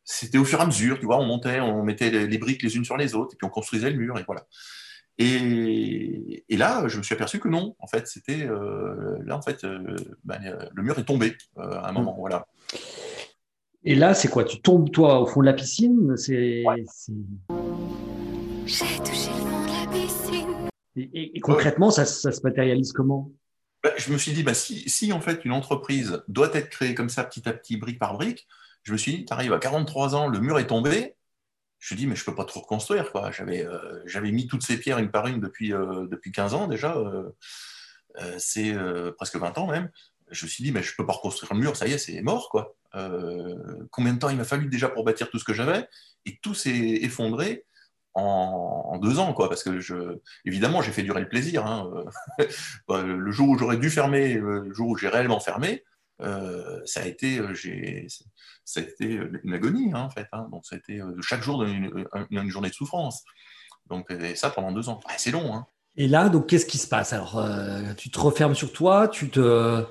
C'était 0.04 0.38
au 0.38 0.44
fur 0.44 0.60
et 0.60 0.62
à 0.62 0.66
mesure, 0.66 0.98
tu 0.98 1.06
vois, 1.06 1.18
on 1.18 1.26
montait, 1.26 1.60
on 1.60 1.82
mettait 1.82 2.10
les, 2.10 2.38
briques 2.38 2.62
les 2.62 2.76
unes 2.76 2.84
sur 2.84 2.96
les 2.96 3.14
autres, 3.14 3.34
et 3.34 3.36
puis 3.36 3.46
on 3.46 3.50
construisait 3.50 3.90
le 3.90 3.96
mur, 3.96 4.18
et 4.18 4.24
voilà. 4.24 4.46
Et, 5.18 6.44
et, 6.48 6.56
là, 6.56 6.88
je 6.88 6.98
me 6.98 7.02
suis 7.02 7.14
aperçu 7.14 7.38
que 7.38 7.48
non, 7.48 7.74
en 7.78 7.86
fait, 7.86 8.06
c'était 8.06 8.44
euh, 8.44 9.16
là, 9.24 9.36
en 9.36 9.42
fait, 9.42 9.64
ben, 10.24 10.40
le 10.74 10.82
mur 10.82 10.98
est 10.98 11.04
tombé 11.04 11.36
à 11.56 11.88
un 11.88 11.92
moment, 11.92 12.14
mmh. 12.14 12.20
voilà. 12.20 12.46
Et 13.88 13.94
là, 13.94 14.14
c'est 14.14 14.28
quoi? 14.28 14.44
Tu 14.44 14.60
tombes, 14.60 14.90
toi, 14.90 15.20
au 15.20 15.26
fond 15.26 15.40
de 15.40 15.46
la 15.46 15.52
piscine? 15.52 16.16
C'est. 16.16 16.64
J'ai 18.66 18.84
touché 18.98 19.30
le 19.30 19.46
fond 19.46 19.62
de 19.62 19.68
la 19.68 19.86
piscine. 19.92 20.68
Et, 20.96 21.40
concrètement, 21.40 21.90
ça, 21.90 22.04
se 22.04 22.42
matérialise 22.42 22.92
comment? 22.92 23.30
Bah, 23.82 23.90
Je 23.96 24.12
me 24.12 24.18
suis 24.18 24.32
dit, 24.32 24.42
bah, 24.42 24.54
si, 24.54 24.88
si, 24.88 25.12
en 25.12 25.20
fait 25.20 25.44
une 25.44 25.52
entreprise 25.52 26.22
doit 26.28 26.50
être 26.52 26.68
créée 26.68 26.94
comme 26.94 27.08
ça, 27.08 27.24
petit 27.24 27.48
à 27.48 27.52
petit, 27.52 27.76
brique 27.76 27.98
par 27.98 28.14
brique, 28.14 28.46
je 28.82 28.92
me 28.92 28.96
suis 28.96 29.18
dit, 29.18 29.24
tu 29.24 29.32
arrives 29.32 29.52
à 29.52 29.58
43 29.58 30.14
ans, 30.14 30.28
le 30.28 30.40
mur 30.40 30.58
est 30.58 30.66
tombé. 30.66 31.15
Je 31.86 31.94
me 31.94 31.98
suis 31.98 32.04
dit, 32.04 32.10
mais 32.10 32.16
je 32.16 32.22
ne 32.22 32.24
peux 32.24 32.34
pas 32.34 32.44
trop 32.44 32.62
reconstruire. 32.62 33.12
J'avais, 33.30 33.64
euh, 33.64 34.02
j'avais 34.06 34.32
mis 34.32 34.48
toutes 34.48 34.64
ces 34.64 34.76
pierres 34.76 34.98
une 34.98 35.12
par 35.12 35.28
une 35.28 35.38
depuis, 35.38 35.72
euh, 35.72 36.08
depuis 36.08 36.32
15 36.32 36.54
ans 36.54 36.66
déjà. 36.66 36.96
Euh, 36.96 37.30
c'est 38.38 38.74
presque 39.16 39.36
20 39.36 39.56
ans 39.58 39.68
même. 39.68 39.88
Je 40.32 40.46
me 40.46 40.50
suis 40.50 40.64
dit, 40.64 40.72
mais 40.72 40.82
je 40.82 40.90
ne 40.90 40.96
peux 40.96 41.06
pas 41.06 41.12
reconstruire 41.12 41.54
le 41.54 41.60
mur, 41.60 41.76
ça 41.76 41.86
y 41.86 41.92
est, 41.92 41.98
c'est 41.98 42.20
mort. 42.22 42.48
quoi. 42.48 42.74
Combien 43.92 44.14
de 44.14 44.18
temps 44.18 44.30
il 44.30 44.36
m'a 44.36 44.42
fallu 44.42 44.66
déjà 44.66 44.88
pour 44.88 45.04
bâtir 45.04 45.30
tout 45.30 45.38
ce 45.38 45.44
que 45.44 45.54
j'avais 45.54 45.88
Et 46.24 46.40
tout 46.42 46.54
s'est 46.54 46.98
effondré 47.02 47.64
en, 48.14 48.98
deux 49.00 49.20
ans, 49.20 49.32
quoi, 49.32 49.48
parce 49.48 49.62
que 49.62 50.20
évidemment, 50.44 50.82
j'ai 50.82 50.90
fait 50.90 51.04
durer 51.04 51.20
le 51.20 51.28
plaisir. 51.28 51.66
Hein. 51.66 51.88
Bah, 52.88 53.02
le 53.02 53.30
jour 53.30 53.50
où 53.50 53.56
j'aurais 53.56 53.76
dû 53.76 53.90
fermer, 53.90 54.34
le 54.34 54.74
jour 54.74 54.88
où 54.88 54.96
j'ai 54.96 55.08
réellement 55.08 55.38
fermé, 55.38 55.84
euh, 56.20 56.80
ça 56.84 57.00
a 57.02 57.06
été, 57.06 57.38
euh, 57.38 57.54
ça 58.64 58.80
a 58.80 58.82
été 58.82 59.20
une 59.44 59.54
agonie, 59.54 59.90
hein, 59.92 60.00
en 60.00 60.10
fait. 60.10 60.28
Hein. 60.32 60.48
Donc, 60.50 60.64
ça 60.64 60.76
a 60.76 60.78
été 60.78 61.00
chaque 61.22 61.42
jour 61.42 61.64
une, 61.64 62.06
une, 62.30 62.50
journée 62.50 62.70
de 62.70 62.74
souffrance. 62.74 63.24
Donc, 63.88 64.10
et 64.10 64.34
ça 64.34 64.50
pendant 64.50 64.72
deux 64.72 64.88
ans. 64.88 65.00
c'est 65.16 65.30
long. 65.30 65.54
Hein. 65.54 65.66
Et 65.96 66.08
là, 66.08 66.28
donc, 66.28 66.46
qu'est-ce 66.46 66.66
qui 66.66 66.78
se 66.78 66.88
passe? 66.88 67.12
Alors, 67.12 67.42
tu 67.96 68.10
te 68.10 68.18
refermes 68.18 68.54
sur 68.54 68.72
toi, 68.72 69.08
tu 69.08 69.30
te 69.30 69.86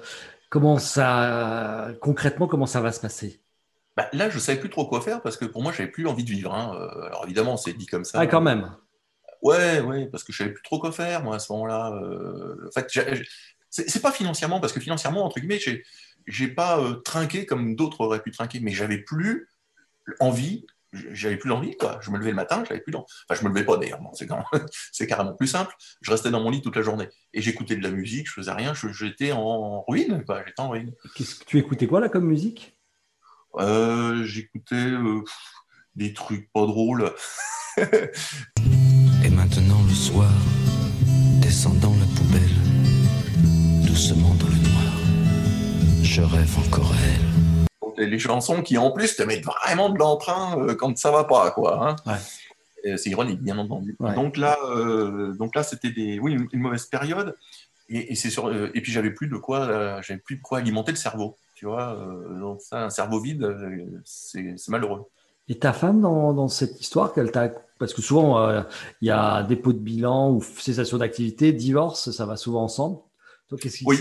Comment 0.56 0.78
ça, 0.78 1.90
concrètement, 2.02 2.48
comment 2.48 2.66
ça 2.66 2.80
va 2.80 2.94
se 2.94 3.02
passer? 3.02 3.42
Bah, 3.98 4.08
Là, 4.14 4.30
je 4.30 4.36
ne 4.36 4.40
savais 4.40 4.58
plus 4.58 4.70
trop 4.70 4.86
quoi 4.86 5.02
faire 5.02 5.22
parce 5.22 5.36
que 5.36 5.44
pour 5.44 5.62
moi, 5.62 5.74
j'avais 5.74 5.92
plus 5.92 6.08
envie 6.08 6.24
de 6.24 6.30
vivre. 6.30 6.54
Euh, 6.54 7.08
alors 7.08 7.26
évidemment, 7.26 7.58
c'est 7.58 7.74
dit 7.74 7.88
comme 7.88 8.06
ça. 8.06 8.20
Ah, 8.22 8.26
quand 8.26 8.40
même. 8.40 8.74
Ouais, 9.42 9.82
ouais, 9.82 10.08
parce 10.08 10.24
que 10.24 10.32
je 10.32 10.38
savais 10.38 10.54
plus 10.54 10.64
trop 10.64 10.80
quoi 10.80 10.94
faire 10.94 11.24
moi 11.24 11.36
à 11.36 11.40
ce 11.40 11.52
moment-là. 11.52 11.92
Euh... 12.02 12.70
En 12.70 12.72
fait, 12.72 12.88
c'est 13.70 14.02
pas 14.02 14.14
financièrement 14.14 14.62
parce 14.62 14.72
que 14.72 14.80
financièrement, 14.80 15.26
entre 15.26 15.40
guillemets, 15.40 15.60
j'ai 15.60 15.84
j'ai 16.28 16.48
pas 16.48 16.80
euh, 16.80 16.96
trinqué 16.96 17.46
comme 17.46 17.76
d'autres 17.76 18.02
auraient 18.02 18.22
pu 18.22 18.32
trinquer, 18.32 18.60
mais 18.60 18.72
j'avais 18.72 19.00
plus 19.00 19.50
envie 20.20 20.66
j'avais 21.12 21.38
plus 21.38 21.50
l'envie, 21.50 21.76
quoi. 21.78 22.00
Je 22.02 22.12
me 22.12 22.18
levais 22.18 22.30
le 22.30 22.36
matin, 22.36 22.64
j'avais 22.68 22.80
plus 22.80 22.92
d'envie. 22.92 23.06
Enfin, 23.30 23.40
je 23.40 23.46
me 23.48 23.50
levais 23.54 23.66
pas 23.66 23.78
d'ailleurs, 23.78 24.00
c'est 24.92 25.08
carrément 25.08 25.34
plus 25.34 25.48
simple. 25.48 25.74
Je 26.02 26.12
restais 26.12 26.32
dans 26.32 26.42
mon 26.42 26.50
lit 26.50 26.62
toute 26.62 26.76
la 26.76 26.82
journée 26.82 27.10
et 27.34 27.42
j'écoutais 27.42 27.76
de 27.76 27.84
la 27.84 27.92
musique, 27.92 28.28
je 28.28 28.34
faisais 28.34 28.52
rien, 28.52 28.74
j'étais 28.92 29.32
en 29.32 29.84
ruine, 29.88 30.24
quoi. 30.26 30.44
J'étais 30.46 30.62
en 30.62 30.70
ruine. 30.70 30.94
Qu'est-ce 31.16 31.36
que 31.36 31.46
tu 31.46 31.58
écoutais 31.58 31.88
quoi 31.88 32.00
là 32.00 32.10
comme 32.10 32.26
musique? 32.26 32.78
Euh, 33.58 34.24
J'écoutais 34.24 34.76
euh, 34.76 35.24
des 35.96 36.14
trucs 36.14 36.52
pas 36.52 36.66
drôles. 36.66 37.14
et 37.78 39.30
maintenant 39.30 39.82
le 39.88 39.94
soir, 39.94 40.32
rêve 46.36 46.60
encore 46.60 46.92
à 46.92 46.96
elle 47.08 47.36
les 47.98 48.20
chansons 48.20 48.62
qui 48.62 48.78
en 48.78 48.92
plus 48.92 49.16
te 49.16 49.24
mettent 49.24 49.46
vraiment 49.46 49.90
de 49.90 49.98
l'entrain 49.98 50.60
euh, 50.60 50.76
quand 50.76 50.98
ça 50.98 51.12
va 51.12 51.24
pas, 51.24 51.52
quoi. 51.52 51.96
Hein. 52.08 52.18
C'est 52.98 53.10
ironique, 53.10 53.42
bien 53.42 53.58
entendu. 53.58 53.98
Donc 54.00 54.38
là, 54.38 54.58
euh, 54.70 55.34
donc 55.34 55.56
là, 55.56 55.64
c'était 55.64 55.90
des, 55.90 56.20
oui, 56.20 56.38
une, 56.52 56.60
mauvaise 56.60 56.86
période. 56.86 57.36
Et, 57.90 58.16
c'est 58.16 58.30
sur, 58.30 58.48
euh, 58.48 58.70
et 58.76 58.82
puis 58.82 58.92
j'avais 58.92 59.12
plus 59.12 59.28
de 59.28 59.38
quoi, 59.38 60.02
j'avais 60.02 60.20
plus 60.20 60.36
de 60.36 60.42
quoi 60.42 60.60
alimenter 60.60 60.92
le 60.92 60.98
cerveau. 60.98 61.36
Tu 61.56 61.66
vois, 61.66 61.98
donc 62.40 62.62
ça, 62.62 62.84
un 62.84 62.90
cerveau 62.90 63.20
vide, 63.20 63.56
c'est 64.04 64.56
malheureux. 64.68 65.06
Et 65.48 65.58
ta 65.58 65.74
femme 65.74 66.02
dans, 66.02 66.34
dans 66.34 66.48
cette 66.48 66.80
histoire, 66.80 67.14
qu'elle 67.14 67.32
t'a, 67.32 67.50
parce 67.80 67.94
que 67.94 68.02
souvent 68.02 68.64
il 69.02 69.08
y 69.08 69.12
a 69.12 69.42
dépôt 69.44 69.74
de 69.74 69.80
bilan 69.80 70.32
ou 70.32 70.44
cessation 70.44 70.98
d'activité, 70.98 71.54
divorce, 71.54 72.12
ça 72.12 72.26
va 72.26 72.36
souvent 72.36 72.64
ensemble. 72.64 73.00
Toi, 73.48 73.58
qu'est-ce 73.60 73.78
qui 73.78 73.86
oui, 73.88 73.98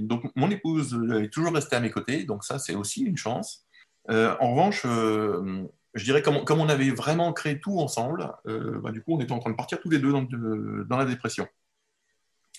donc 0.00 0.24
mon 0.36 0.50
épouse 0.50 0.98
est 1.22 1.28
toujours 1.28 1.52
restée 1.52 1.76
à 1.76 1.80
mes 1.80 1.90
côtés, 1.90 2.24
donc 2.24 2.44
ça 2.44 2.58
c'est 2.58 2.74
aussi 2.74 3.02
une 3.02 3.16
chance. 3.16 3.66
Euh, 4.10 4.34
en 4.40 4.50
revanche, 4.52 4.82
euh, 4.84 5.64
je 5.94 6.04
dirais 6.04 6.22
comme, 6.22 6.44
comme, 6.44 6.60
on 6.60 6.68
avait 6.68 6.90
vraiment 6.90 7.32
créé 7.32 7.60
tout 7.60 7.78
ensemble, 7.78 8.32
euh, 8.46 8.80
bah, 8.80 8.90
du 8.90 9.02
coup 9.02 9.14
on 9.14 9.20
était 9.20 9.32
en 9.32 9.38
train 9.38 9.50
de 9.50 9.56
partir 9.56 9.80
tous 9.80 9.90
les 9.90 9.98
deux 9.98 10.12
dans, 10.12 10.96
la 10.96 11.04
dépression. 11.04 11.46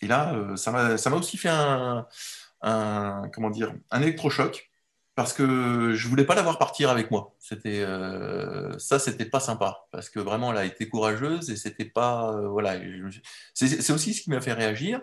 Et 0.01 0.07
là, 0.07 0.55
ça 0.55 0.71
m'a 0.71 1.15
aussi 1.15 1.37
fait 1.37 1.49
un, 1.49 2.07
un, 2.61 3.29
comment 3.33 3.49
dire 3.49 3.73
un 3.91 4.01
électrochoc 4.01 4.69
parce 5.15 5.31
que 5.33 5.93
je 5.93 6.07
voulais 6.07 6.25
pas 6.25 6.35
la 6.35 6.41
voir 6.41 6.57
partir 6.57 6.89
avec 6.89 7.11
moi. 7.11 7.35
C'était 7.39 7.85
ça, 8.79 8.99
c'était 8.99 9.25
pas 9.25 9.39
sympa 9.39 9.85
parce 9.91 10.09
que 10.09 10.19
vraiment 10.19 10.51
elle 10.51 10.57
a 10.57 10.65
été 10.65 10.89
courageuse 10.89 11.49
et 11.51 11.55
c'était 11.55 11.85
pas 11.85 12.35
voilà. 12.47 12.75
C'est 13.53 13.91
aussi 13.91 14.13
ce 14.13 14.21
qui 14.23 14.29
m'a 14.29 14.41
fait 14.41 14.53
réagir. 14.53 15.01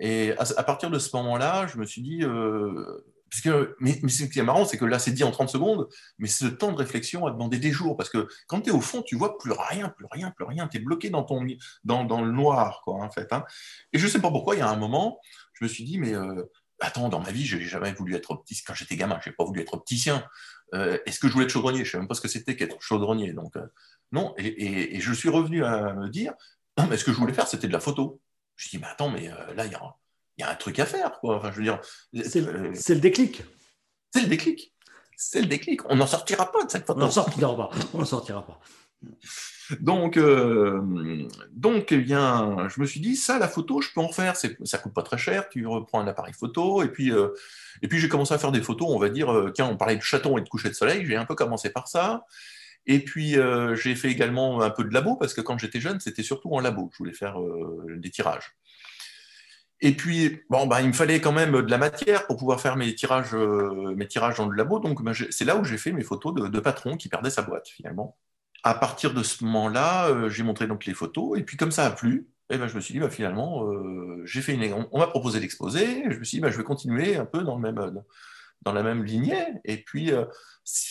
Et 0.00 0.32
à, 0.38 0.62
partir 0.62 0.90
de 0.90 0.98
ce 0.98 1.14
moment-là, 1.16 1.66
je 1.66 1.76
me 1.76 1.84
suis 1.84 2.00
dit, 2.00 2.24
euh, 2.24 3.04
parce 3.30 3.42
que, 3.42 3.76
mais, 3.80 3.92
ce 4.08 4.24
qui 4.24 4.38
est 4.38 4.42
marrant, 4.42 4.64
c'est 4.64 4.78
que 4.78 4.86
là, 4.86 4.98
c'est 4.98 5.12
dit 5.12 5.24
en 5.24 5.30
30 5.30 5.50
secondes, 5.50 5.88
mais 6.18 6.26
ce 6.26 6.46
temps 6.46 6.72
de 6.72 6.76
réflexion 6.76 7.26
a 7.26 7.30
demandé 7.30 7.58
des 7.58 7.70
jours, 7.70 7.98
parce 7.98 8.08
que 8.08 8.26
quand 8.48 8.62
tu 8.62 8.70
es 8.70 8.72
au 8.72 8.80
fond, 8.80 9.02
tu 9.02 9.14
vois 9.14 9.38
plus 9.38 9.52
rien, 9.52 9.90
plus 9.90 10.06
rien, 10.10 10.30
plus 10.30 10.46
rien, 10.46 10.66
tu 10.68 10.78
es 10.78 10.80
bloqué 10.80 11.10
dans, 11.10 11.22
ton, 11.22 11.46
dans, 11.84 12.04
dans 12.04 12.22
le 12.22 12.32
noir, 12.32 12.80
quoi, 12.84 12.94
en 12.94 13.10
fait. 13.10 13.30
Hein. 13.32 13.44
Et 13.92 13.98
je 13.98 14.06
ne 14.06 14.10
sais 14.10 14.20
pas 14.20 14.30
pourquoi, 14.30 14.56
il 14.56 14.60
y 14.60 14.62
a 14.62 14.70
un 14.70 14.76
moment, 14.76 15.20
je 15.52 15.64
me 15.64 15.68
suis 15.68 15.84
dit, 15.84 15.98
mais 15.98 16.14
euh, 16.14 16.50
attends, 16.80 17.10
dans 17.10 17.20
ma 17.20 17.30
vie, 17.30 17.44
je 17.44 17.58
n'ai 17.58 17.64
jamais 17.64 17.92
voulu 17.92 18.14
être 18.14 18.30
opticien. 18.30 18.64
Quand 18.66 18.74
j'étais 18.74 18.96
gamin, 18.96 19.20
je 19.22 19.28
n'ai 19.28 19.36
pas 19.36 19.44
voulu 19.44 19.60
être 19.60 19.74
opticien. 19.74 20.24
Euh, 20.74 20.98
est-ce 21.04 21.20
que 21.20 21.28
je 21.28 21.34
voulais 21.34 21.44
être 21.44 21.52
chaudronnier? 21.52 21.84
Je 21.84 21.88
ne 21.88 21.90
sais 21.90 21.98
même 21.98 22.08
pas 22.08 22.14
ce 22.14 22.22
que 22.22 22.28
c'était 22.28 22.56
qu'être 22.56 22.80
chaudronnier. 22.80 23.34
Donc, 23.34 23.54
non, 24.12 24.34
et, 24.38 24.96
et, 24.96 25.00
je 25.00 25.12
suis 25.12 25.28
revenu 25.28 25.62
à 25.62 25.92
me 25.94 26.08
dire, 26.08 26.32
non, 26.78 26.86
mais 26.88 26.96
ce 26.96 27.04
que 27.04 27.12
je 27.12 27.16
voulais 27.18 27.34
faire, 27.34 27.46
c'était 27.46 27.68
de 27.68 27.72
la 27.72 27.80
photo. 27.80 28.20
Je 28.60 28.68
dis, 28.68 28.78
mais 28.78 28.86
attends, 28.86 29.08
mais 29.08 29.28
euh, 29.28 29.54
là, 29.54 29.64
il 29.64 29.72
y 29.72 30.42
a, 30.42 30.50
un 30.50 30.54
truc 30.54 30.78
à 30.78 30.86
faire. 30.86 31.18
Quoi. 31.18 31.36
Enfin, 31.36 31.50
je 31.50 31.56
veux 31.56 31.62
dire, 31.62 31.80
c'est, 32.24 32.42
le 32.42 32.72
euh, 32.72 32.94
déclic. 32.96 33.42
C'est 34.12 34.20
le 34.20 34.28
déclic. 34.28 34.74
C'est 35.16 35.40
le 35.40 35.46
déclic. 35.46 35.80
On 35.88 35.96
n'en 35.96 36.06
sortira 36.06 36.52
pas 36.52 36.64
de 36.64 36.70
cette 36.70 36.86
photo. 36.86 37.00
On 37.00 37.04
n'en 37.04 37.10
sortira 37.10 37.56
pas. 37.56 37.70
On 37.94 38.04
sortira 38.04 38.46
pas. 38.46 38.60
Donc, 39.80 40.18
euh, 40.18 41.26
donc 41.52 41.92
eh 41.92 41.98
bien, 41.98 42.68
je 42.68 42.82
me 42.82 42.86
suis 42.86 43.00
dit, 43.00 43.16
ça, 43.16 43.38
la 43.38 43.48
photo, 43.48 43.80
je 43.80 43.90
peux 43.94 44.00
en 44.00 44.12
faire. 44.12 44.36
Ça 44.36 44.78
coûte 44.78 44.92
pas 44.92 45.02
très 45.02 45.16
cher. 45.16 45.48
Tu 45.48 45.66
reprends 45.66 46.00
un 46.00 46.06
appareil 46.06 46.34
photo. 46.34 46.82
Et 46.82 46.88
puis, 46.88 47.12
et 47.80 47.88
puis 47.88 47.98
j'ai 47.98 48.10
commencé 48.10 48.34
à 48.34 48.38
faire 48.38 48.52
des 48.52 48.60
photos. 48.60 48.88
On 48.90 48.98
va 48.98 49.08
dire, 49.08 49.50
tiens, 49.54 49.68
on 49.68 49.78
parlait 49.78 49.96
de 49.96 50.02
chatons 50.02 50.36
et 50.36 50.42
de 50.42 50.48
coucher 50.50 50.68
de 50.68 50.74
soleil. 50.74 51.06
J'ai 51.06 51.16
un 51.16 51.24
peu 51.24 51.34
commencé 51.34 51.70
par 51.70 51.88
ça. 51.88 52.26
Et 52.86 53.00
puis, 53.00 53.38
euh, 53.38 53.74
j'ai 53.74 53.94
fait 53.94 54.10
également 54.10 54.62
un 54.62 54.70
peu 54.70 54.84
de 54.84 54.92
labo, 54.92 55.16
parce 55.16 55.34
que 55.34 55.40
quand 55.40 55.58
j'étais 55.58 55.80
jeune, 55.80 56.00
c'était 56.00 56.22
surtout 56.22 56.50
en 56.52 56.60
labo. 56.60 56.90
Je 56.92 56.98
voulais 56.98 57.12
faire 57.12 57.40
euh, 57.40 57.96
des 57.98 58.10
tirages. 58.10 58.56
Et 59.82 59.92
puis, 59.92 60.42
bon, 60.50 60.66
bah, 60.66 60.82
il 60.82 60.88
me 60.88 60.92
fallait 60.92 61.20
quand 61.20 61.32
même 61.32 61.52
de 61.62 61.70
la 61.70 61.78
matière 61.78 62.26
pour 62.26 62.36
pouvoir 62.36 62.60
faire 62.60 62.76
mes 62.76 62.94
tirages, 62.94 63.34
euh, 63.34 63.94
mes 63.96 64.06
tirages 64.06 64.36
dans 64.36 64.48
le 64.48 64.56
labo. 64.56 64.78
Donc, 64.78 65.02
bah, 65.02 65.12
c'est 65.30 65.44
là 65.44 65.56
où 65.56 65.64
j'ai 65.64 65.78
fait 65.78 65.92
mes 65.92 66.02
photos 66.02 66.34
de, 66.34 66.60
patron 66.60 66.96
qui 66.96 67.08
perdait 67.08 67.30
sa 67.30 67.42
boîte, 67.42 67.68
finalement. 67.68 68.18
À 68.62 68.74
partir 68.74 69.14
de 69.14 69.22
ce 69.22 69.42
moment-là, 69.44 70.28
j'ai 70.28 70.42
montré 70.42 70.66
donc 70.66 70.84
les 70.84 70.92
photos. 70.92 71.38
Et 71.38 71.42
puis, 71.42 71.56
comme 71.56 71.70
ça 71.70 71.86
a 71.86 71.90
plu, 71.90 72.28
et 72.50 72.54
eh 72.54 72.58
ben, 72.58 72.66
je 72.66 72.74
me 72.74 72.80
suis 72.80 72.92
dit, 72.92 73.00
bah, 73.00 73.08
finalement, 73.08 73.70
j'ai 74.24 74.42
fait 74.42 74.58
on, 74.92 74.98
m'a 74.98 75.06
proposé 75.06 75.40
l'exposé. 75.40 76.04
Je 76.10 76.18
me 76.18 76.24
suis 76.24 76.38
dit, 76.38 76.40
bah, 76.40 76.50
je 76.50 76.58
vais 76.58 76.64
continuer 76.64 77.16
un 77.16 77.24
peu 77.24 77.42
dans 77.42 77.56
le 77.56 77.62
même 77.62 77.78
dans 78.62 78.72
la 78.72 78.82
même 78.82 79.04
lignée. 79.04 79.46
Et 79.64 79.78
puis, 79.78 80.12
euh, 80.12 80.24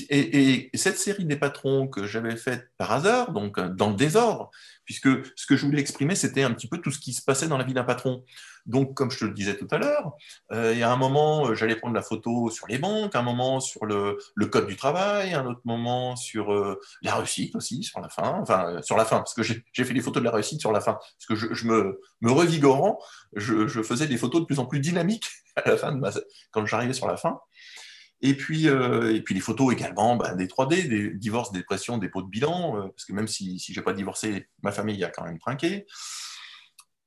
et, 0.09 0.69
cette 0.73 0.97
série 0.97 1.25
des 1.25 1.35
patrons 1.35 1.87
que 1.87 2.05
j'avais 2.05 2.35
faite 2.35 2.69
par 2.77 2.91
hasard, 2.91 3.31
donc 3.31 3.57
euh, 3.57 3.69
dans 3.69 3.89
le 3.89 3.95
désordre, 3.95 4.49
puisque 4.85 5.09
ce 5.35 5.45
que 5.45 5.55
je 5.55 5.65
voulais 5.65 5.79
exprimer, 5.79 6.15
c'était 6.15 6.43
un 6.43 6.51
petit 6.51 6.67
peu 6.67 6.79
tout 6.79 6.91
ce 6.91 6.99
qui 6.99 7.13
se 7.13 7.21
passait 7.21 7.47
dans 7.47 7.57
la 7.57 7.63
vie 7.63 7.73
d'un 7.73 7.83
patron. 7.83 8.23
Donc, 8.65 8.95
comme 8.95 9.09
je 9.11 9.19
te 9.19 9.25
le 9.25 9.33
disais 9.33 9.55
tout 9.55 9.67
à 9.71 9.77
l'heure, 9.77 10.13
euh, 10.51 10.73
il 10.73 10.79
y 10.79 10.83
a 10.83 10.91
un 10.91 10.95
moment, 10.95 11.53
j'allais 11.53 11.75
prendre 11.75 11.93
la 11.93 12.01
photo 12.01 12.49
sur 12.49 12.67
les 12.67 12.77
banques, 12.77 13.15
un 13.15 13.21
moment 13.21 13.59
sur 13.59 13.85
le, 13.85 14.17
code 14.51 14.67
du 14.67 14.75
travail, 14.75 15.33
un 15.33 15.45
autre 15.45 15.61
moment 15.63 16.15
sur 16.15 16.51
la 17.01 17.15
réussite 17.15 17.55
aussi, 17.55 17.83
sur 17.83 17.99
la 18.01 18.09
fin, 18.09 18.39
enfin, 18.41 18.81
sur 18.81 18.97
la 18.97 19.05
fin, 19.05 19.17
parce 19.17 19.33
que 19.33 19.43
j'ai 19.43 19.63
fait 19.73 19.93
des 19.93 20.01
photos 20.01 20.21
de 20.21 20.25
la 20.25 20.33
réussite 20.33 20.59
sur 20.59 20.71
la 20.71 20.81
fin, 20.81 20.93
parce 20.93 21.25
que 21.27 21.35
je, 21.35 21.67
me, 21.67 21.99
revigorant, 22.23 22.99
je, 23.35 23.67
faisais 23.83 24.07
des 24.07 24.17
photos 24.17 24.41
de 24.41 24.45
plus 24.45 24.59
en 24.59 24.65
plus 24.65 24.79
dynamiques 24.79 25.29
à 25.55 25.69
la 25.69 25.77
fin, 25.77 25.99
quand 26.51 26.65
j'arrivais 26.65 26.93
sur 26.93 27.07
la 27.07 27.17
fin. 27.17 27.39
Et 28.21 28.33
puis, 28.33 28.65
et 28.65 29.21
puis 29.21 29.33
les 29.33 29.39
photos 29.39 29.71
également 29.71 30.17
bah, 30.17 30.35
des 30.35 30.47
3D, 30.47 30.89
des 30.89 31.09
divorces, 31.11 31.53
des 31.53 31.59
dépressions, 31.59 31.97
des 31.97 32.09
pots 32.09 32.21
de 32.21 32.27
bilan, 32.27 32.89
parce 32.89 33.05
que 33.05 33.13
même 33.13 33.29
si, 33.29 33.59
si 33.59 33.73
je 33.73 33.79
n'ai 33.79 33.83
pas 33.83 33.93
divorcé, 33.93 34.49
ma 34.61 34.71
famille 34.71 35.03
a 35.05 35.09
quand 35.09 35.23
même 35.23 35.39
trinqué. 35.39 35.85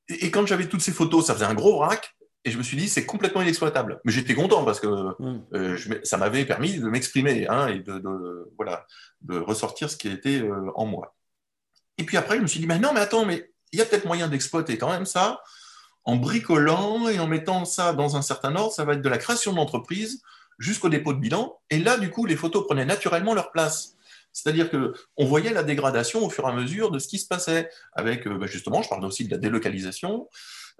Et, 0.09 0.31
quand 0.31 0.47
j'avais 0.47 0.69
toutes 0.69 0.81
ces 0.81 0.93
photos, 0.93 1.27
ça 1.27 1.35
faisait 1.35 1.45
un 1.45 1.55
gros 1.55 1.79
rack. 1.79 2.15
Et 2.45 2.51
je 2.51 2.59
me 2.59 2.63
suis 2.63 2.77
dit, 2.77 2.89
c'est 2.89 3.07
complètement 3.07 3.43
inexploitable. 3.43 4.01
Mais 4.05 4.13
j'étais 4.13 4.35
content 4.35 4.65
parce 4.65 4.81
que 4.81 4.87
mm. 4.87 5.47
euh, 5.55 5.79
ça 6.03 6.17
m'avait 6.17 6.45
permis 6.45 6.79
de 6.79 6.89
m'exprimer 6.89 7.47
hein, 7.47 7.69
et 7.69 7.79
de, 7.79 8.51
voilà, 8.57 8.87
de 9.21 9.39
ressortir 9.39 9.89
ce 9.89 9.97
qui 9.97 10.09
était 10.09 10.41
euh, 10.41 10.71
en 10.75 10.87
moi. 10.87 11.15
Et 11.99 12.05
puis 12.05 12.17
après, 12.17 12.37
je 12.37 12.43
me 12.43 12.47
suis 12.47 12.59
dit, 12.59 12.67
mais 12.67 12.79
non, 12.79 12.93
mais 12.93 13.01
attends, 13.01 13.25
mais 13.25 13.53
il 13.71 13.79
y 13.79 13.83
a 13.83 13.85
peut-être 13.85 14.07
moyen 14.07 14.29
d'exploiter 14.29 14.77
quand 14.77 14.91
même 14.91 15.07
ça 15.07 15.41
en 16.05 16.17
bricolant 16.17 17.09
et 17.09 17.21
en 17.21 17.29
mettant 17.29 17.65
ça 17.65 17.93
dans 17.93 18.17
un 18.17 18.23
certain 18.23 18.57
ordre. 18.57 18.73
Ça 18.73 18.85
va 18.85 18.95
être 18.95 19.03
de 19.03 19.09
la 19.09 19.19
création 19.19 19.53
d'entreprise 19.53 20.21
jusqu'au 20.63 20.89
dépôt 20.89 21.13
de 21.13 21.19
bilan. 21.19 21.61
Et 21.71 21.79
là, 21.79 21.99
du 21.99 22.11
coup, 22.11 22.25
les 22.25 22.37
photos 22.37 22.65
prenaient 22.65 22.85
naturellement 22.85 23.35
leur 23.35 23.51
place. 23.51 23.97
C'est-à-dire 24.33 24.71
qu'on 24.71 25.27
voyait 25.27 25.53
la 25.53 25.65
dégradation 25.65 26.25
au 26.25 26.31
fur 26.31 26.45
et 26.45 26.49
à 26.49 26.53
mesure 26.53 26.91
de 26.91 26.99
ce 26.99 27.09
qui 27.09 27.19
se 27.19 27.27
passait, 27.27 27.69
avec 27.93 28.27
euh, 28.27 28.39
bah, 28.39 28.47
justement, 28.47 28.81
je 28.81 28.89
parle 28.89 29.05
aussi 29.05 29.27
de 29.27 29.31
la 29.31 29.37
délocalisation, 29.37 30.31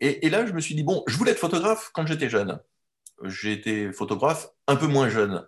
Et, 0.00 0.26
et 0.26 0.30
là, 0.30 0.46
je 0.46 0.52
me 0.52 0.60
suis 0.60 0.74
dit, 0.74 0.82
bon, 0.82 1.04
je 1.06 1.16
voulais 1.16 1.32
être 1.32 1.38
photographe 1.38 1.90
quand 1.92 2.06
j'étais 2.06 2.30
jeune. 2.30 2.58
J'ai 3.24 3.52
été 3.52 3.92
photographe 3.92 4.48
un 4.66 4.76
peu 4.76 4.86
moins 4.86 5.08
jeune 5.08 5.46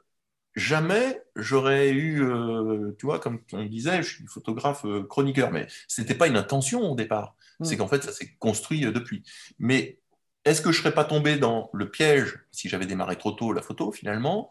jamais 0.58 1.22
j'aurais 1.36 1.90
eu, 1.90 2.22
euh, 2.22 2.94
tu 2.98 3.06
vois, 3.06 3.18
comme 3.18 3.40
on 3.52 3.64
disait, 3.64 4.02
je 4.02 4.08
suis 4.16 4.26
photographe 4.26 4.84
euh, 4.84 5.04
chroniqueur, 5.04 5.50
mais 5.50 5.66
ce 5.86 6.00
n'était 6.00 6.14
pas 6.14 6.26
une 6.26 6.36
intention 6.36 6.82
au 6.90 6.94
départ. 6.94 7.34
Hmm. 7.60 7.64
C'est 7.64 7.76
qu'en 7.76 7.88
fait, 7.88 8.02
ça 8.02 8.12
s'est 8.12 8.36
construit 8.38 8.84
euh, 8.84 8.92
depuis. 8.92 9.22
Mais 9.58 10.00
est-ce 10.44 10.60
que 10.60 10.72
je 10.72 10.78
ne 10.78 10.82
serais 10.82 10.94
pas 10.94 11.04
tombé 11.04 11.36
dans 11.36 11.70
le 11.72 11.90
piège, 11.90 12.40
si 12.52 12.68
j'avais 12.68 12.86
démarré 12.86 13.16
trop 13.16 13.32
tôt 13.32 13.52
la 13.52 13.62
photo, 13.62 13.92
finalement, 13.92 14.50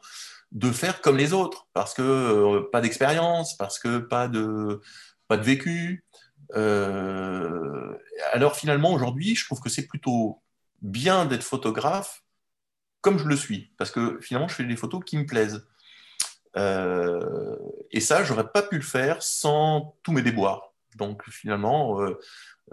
de 0.52 0.72
faire 0.72 1.02
comme 1.02 1.18
les 1.18 1.34
autres? 1.34 1.68
Parce 1.74 1.94
que 1.94 2.68
pas 2.72 2.82
d'expérience, 2.82 3.56
parce 3.58 3.80
que 3.80 4.00
pas 4.00 4.28
de, 4.28 4.82
pas 5.28 5.38
de 5.38 5.44
vécu. 5.44 6.06
alors 8.34 8.56
finalement, 8.56 8.94
aujourd'hui, 8.94 9.36
je 9.36 9.46
trouve 9.46 9.60
que 9.60 9.70
c'est 9.70 9.88
plutôt 9.88 10.42
bien 10.82 11.26
d'être 11.26 11.44
photographe 11.44 12.24
comme 13.02 13.20
je 13.20 13.26
le 13.26 13.36
suis, 13.36 13.72
parce 13.78 13.92
que 13.92 14.20
finalement, 14.22 14.48
je 14.48 14.56
fais 14.56 14.64
des 14.64 14.76
photos 14.76 15.04
qui 15.06 15.18
me 15.18 15.26
plaisent. 15.26 15.66
Euh, 16.58 17.56
et 17.92 18.00
ça, 18.00 18.24
j'aurais 18.24 18.50
pas 18.50 18.64
pu 18.64 18.76
le 18.76 18.82
faire 18.82 19.22
sans 19.22 19.96
tous 20.04 20.12
mes 20.12 20.22
déboires. 20.22 20.74
Donc 20.96 21.24
finalement, 21.30 22.02
euh, 22.02 22.18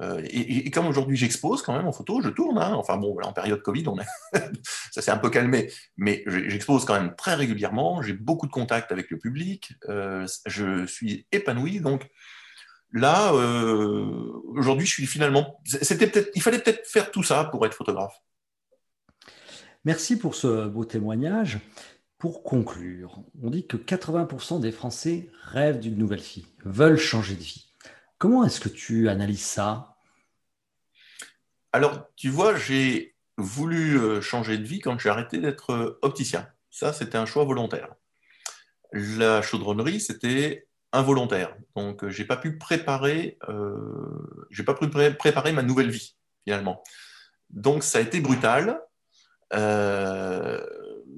euh, 0.01 0.23
et, 0.25 0.71
comme 0.71 0.87
aujourd'hui 0.87 1.17
j'expose 1.17 1.63
quand 1.63 1.77
même 1.77 1.87
en 1.87 1.93
photo, 1.93 2.23
je 2.23 2.31
tourne. 2.31 2.59
Hein. 2.59 2.73
Enfin 2.75 2.97
bon, 2.97 3.17
en 3.23 3.33
période 3.33 3.61
Covid, 3.63 3.85
ça 4.93 5.03
s'est 5.03 5.11
un 5.11 5.19
peu 5.19 5.29
calmé, 5.31 5.71
mais 5.97 6.25
j'expose 6.27 6.85
quand 6.85 6.95
même 6.95 7.15
très 7.17 7.35
régulièrement. 7.35 8.01
J'ai 8.03 8.15
beaucoup 8.15 8.47
de 8.47 8.53
contacts 8.53 8.93
avec 8.93 9.11
le 9.11 9.19
public. 9.19 9.75
je 10.47 10.87
suis 10.87 11.27
épanoui. 11.33 11.81
Donc 11.81 12.09
là, 12.93 13.33
aujourd'hui, 13.35 14.87
je 14.87 14.93
suis 14.93 15.07
finalement. 15.07 15.61
C'était 15.65 16.07
peut-être, 16.07 16.31
il 16.35 16.43
fallait 16.43 16.61
peut-être 16.61 16.87
faire 16.87 17.11
tout 17.11 17.23
ça 17.23 17.45
pour 17.45 17.67
être 17.67 17.75
photographe. 17.75 18.19
Merci 19.85 20.17
pour 20.19 20.35
ce 20.35 20.67
beau 20.67 20.87
témoignage. 20.87 21.59
Pour 22.25 22.43
conclure, 22.43 23.21
on 23.43 23.51
dit 23.51 23.67
que 23.67 23.77
80% 23.77 24.59
des 24.59 24.73
Français 24.73 25.29
rêvent 25.43 25.79
d'une 25.79 25.99
nouvelle 25.99 26.23
vie, 26.23 26.47
veulent 26.65 26.97
changer 26.97 27.35
de 27.35 27.43
vie. 27.43 27.67
Comment 28.17 28.47
est-ce 28.47 28.61
que 28.61 28.71
tu 28.71 29.11
analyses 29.11 29.45
ça? 29.45 29.99
Alors, 31.73 32.09
tu 32.17 32.31
vois, 32.31 32.57
j'ai 32.57 33.15
voulu 33.37 33.99
euh, 33.99 34.23
changer 34.23 34.57
de 34.57 34.65
vie 34.65 34.79
quand 34.79 34.99
j'ai 34.99 35.11
arrêté 35.11 35.37
d'être 35.37 35.75
euh, 35.75 35.99
opticien. 36.01 36.49
Ça, 36.71 36.95
c'était 36.95 37.19
un 37.19 37.27
choix 37.27 37.45
volontaire. 37.45 37.95
La 38.95 39.43
chaudronnerie, 39.43 40.01
c'était 40.01 40.67
involontaire. 40.93 41.55
Donc, 41.77 42.05
euh, 42.05 42.09
j'ai 42.09 42.25
pas 42.25 42.39
pu 42.39 42.57
préparer, 42.57 43.37
pas 44.65 44.75
pu 44.75 44.89
préparer 44.89 45.53
ma 45.53 45.63
nouvelle 45.63 45.91
vie 45.91 46.17
finalement. 46.45 46.83
Donc, 47.51 47.83
ça 47.83 47.99
a 47.99 48.01
été 48.01 48.23
brutal. 48.23 48.81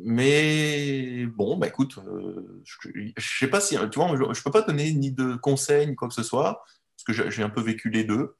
Mais 0.04 1.26
bon, 1.26 1.56
bah 1.56 1.68
écoute, 1.68 1.98
euh, 1.98 2.62
je, 2.64 2.88
ne 2.88 3.10
sais 3.18 3.48
pas 3.48 3.60
si, 3.60 3.76
tu 3.90 3.98
vois, 3.98 4.14
je, 4.32 4.42
peux 4.42 4.50
pas 4.50 4.62
donner 4.62 4.92
ni 4.92 5.12
de 5.12 5.36
conseils 5.36 5.86
ni 5.86 5.94
quoi 5.94 6.08
que 6.08 6.14
ce 6.14 6.22
soit, 6.22 6.64
parce 6.96 7.18
que 7.18 7.30
j'ai 7.30 7.42
un 7.42 7.50
peu 7.50 7.60
vécu 7.60 7.90
les 7.90 8.04
deux. 8.04 8.36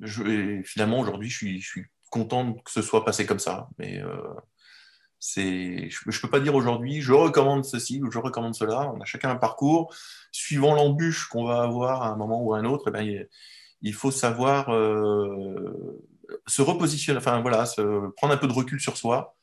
Je, 0.00 0.60
finalement, 0.64 1.00
aujourd'hui, 1.00 1.30
je 1.30 1.36
suis, 1.36 1.60
je 1.60 1.80
content 2.10 2.54
que 2.54 2.70
ce 2.70 2.82
soit 2.82 3.04
passé 3.04 3.26
comme 3.26 3.38
ça. 3.38 3.68
Mais 3.78 4.00
euh, 4.02 4.34
je, 5.20 5.40
ne 5.40 6.20
peux 6.20 6.30
pas 6.30 6.40
dire 6.40 6.54
aujourd'hui, 6.54 7.00
je 7.00 7.12
recommande 7.12 7.64
ceci 7.64 8.00
ou 8.02 8.10
je 8.10 8.18
recommande 8.18 8.54
cela. 8.54 8.92
On 8.92 9.00
a 9.00 9.04
chacun 9.04 9.30
un 9.30 9.36
parcours. 9.36 9.92
Suivant 10.30 10.74
l'embûche 10.74 11.28
qu'on 11.28 11.44
va 11.44 11.62
avoir 11.62 12.02
à 12.02 12.08
un 12.08 12.16
moment 12.16 12.42
ou 12.42 12.54
à 12.54 12.58
un 12.58 12.64
autre, 12.64 12.84
eh 12.88 12.90
ben, 12.90 13.26
il, 13.82 13.94
faut 13.94 14.10
savoir 14.10 14.72
euh, 14.72 16.02
se 16.46 16.62
repositionner, 16.62 17.18
enfin 17.18 17.40
voilà, 17.40 17.66
se, 17.66 18.10
prendre 18.12 18.34
un 18.34 18.36
peu 18.36 18.46
de 18.48 18.52
recul 18.52 18.80
sur 18.80 18.96
soi 18.96 19.36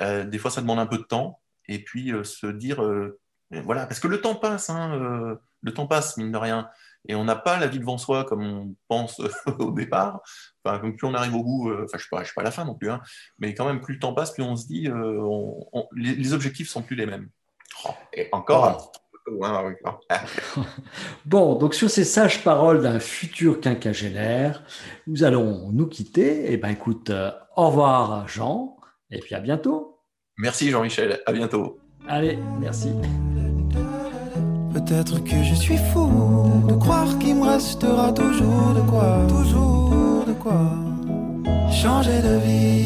des 0.00 0.38
fois, 0.38 0.50
ça 0.50 0.60
demande 0.60 0.78
un 0.78 0.86
peu 0.86 0.98
de 0.98 1.02
temps. 1.02 1.40
Et 1.68 1.78
puis, 1.78 2.12
euh, 2.12 2.24
se 2.24 2.46
dire, 2.46 2.82
euh, 2.82 3.18
voilà, 3.50 3.86
parce 3.86 4.00
que 4.00 4.08
le 4.08 4.20
temps 4.20 4.34
passe, 4.34 4.70
hein, 4.70 5.38
le 5.62 5.74
temps 5.74 5.86
passe, 5.86 6.16
mine 6.16 6.32
de 6.32 6.38
rien. 6.38 6.68
Et 7.06 7.14
on 7.14 7.24
n'a 7.24 7.36
pas 7.36 7.58
la 7.58 7.66
vie 7.66 7.78
devant 7.78 7.98
soi 7.98 8.24
comme 8.24 8.42
on 8.42 8.74
pense 8.88 9.20
au 9.58 9.70
départ. 9.70 10.22
Enfin, 10.64 10.78
comme 10.78 10.96
plus 10.96 11.06
on 11.06 11.14
arrive 11.14 11.34
au 11.34 11.44
bout, 11.44 11.70
enfin, 11.72 11.98
je 11.98 12.08
ne 12.10 12.24
suis, 12.24 12.34
pas 12.34 12.40
à 12.40 12.44
la 12.44 12.50
fin 12.50 12.64
non 12.64 12.74
plus, 12.74 12.90
hein, 12.90 13.00
mais 13.38 13.54
quand 13.54 13.66
même, 13.66 13.80
plus 13.80 13.94
le 13.94 14.00
temps 14.00 14.14
passe, 14.14 14.32
plus 14.32 14.42
on 14.42 14.56
se 14.56 14.66
dit, 14.66 14.88
les, 15.94 16.32
objectifs 16.32 16.68
sont 16.68 16.82
plus 16.82 16.96
les 16.96 17.06
mêmes. 17.06 17.28
Oh, 17.86 17.90
et 18.12 18.28
encore 18.32 18.92
bon, 21.24 21.54
donc 21.54 21.74
sur 21.74 21.88
ces 21.88 22.04
sages 22.04 22.44
paroles 22.44 22.82
d'un 22.82 23.00
futur 23.00 23.58
quinquagénaire, 23.60 24.62
nous 25.06 25.24
allons 25.24 25.70
nous 25.72 25.86
quitter. 25.86 26.50
Et 26.50 26.52
eh 26.54 26.56
ben 26.58 26.68
écoute, 26.68 27.10
au 27.56 27.68
revoir 27.68 28.28
Jean. 28.28 28.76
Et 29.14 29.20
puis 29.20 29.34
à 29.34 29.40
bientôt. 29.40 30.00
Merci 30.38 30.70
Jean-Michel, 30.70 31.20
à 31.26 31.32
bientôt. 31.32 31.78
Allez, 32.08 32.38
merci. 32.60 32.90
Peut-être 34.72 35.22
que 35.22 35.42
je 35.42 35.54
suis 35.54 35.76
fou 35.76 36.66
de 36.68 36.74
croire 36.74 37.18
qu'il 37.18 37.36
me 37.36 37.46
restera 37.46 38.12
toujours 38.12 38.74
de 38.74 38.80
quoi, 38.90 39.24
toujours 39.28 40.24
de 40.26 40.32
quoi 40.32 40.72
changer 41.70 42.20
de 42.22 42.36
vie. 42.38 42.84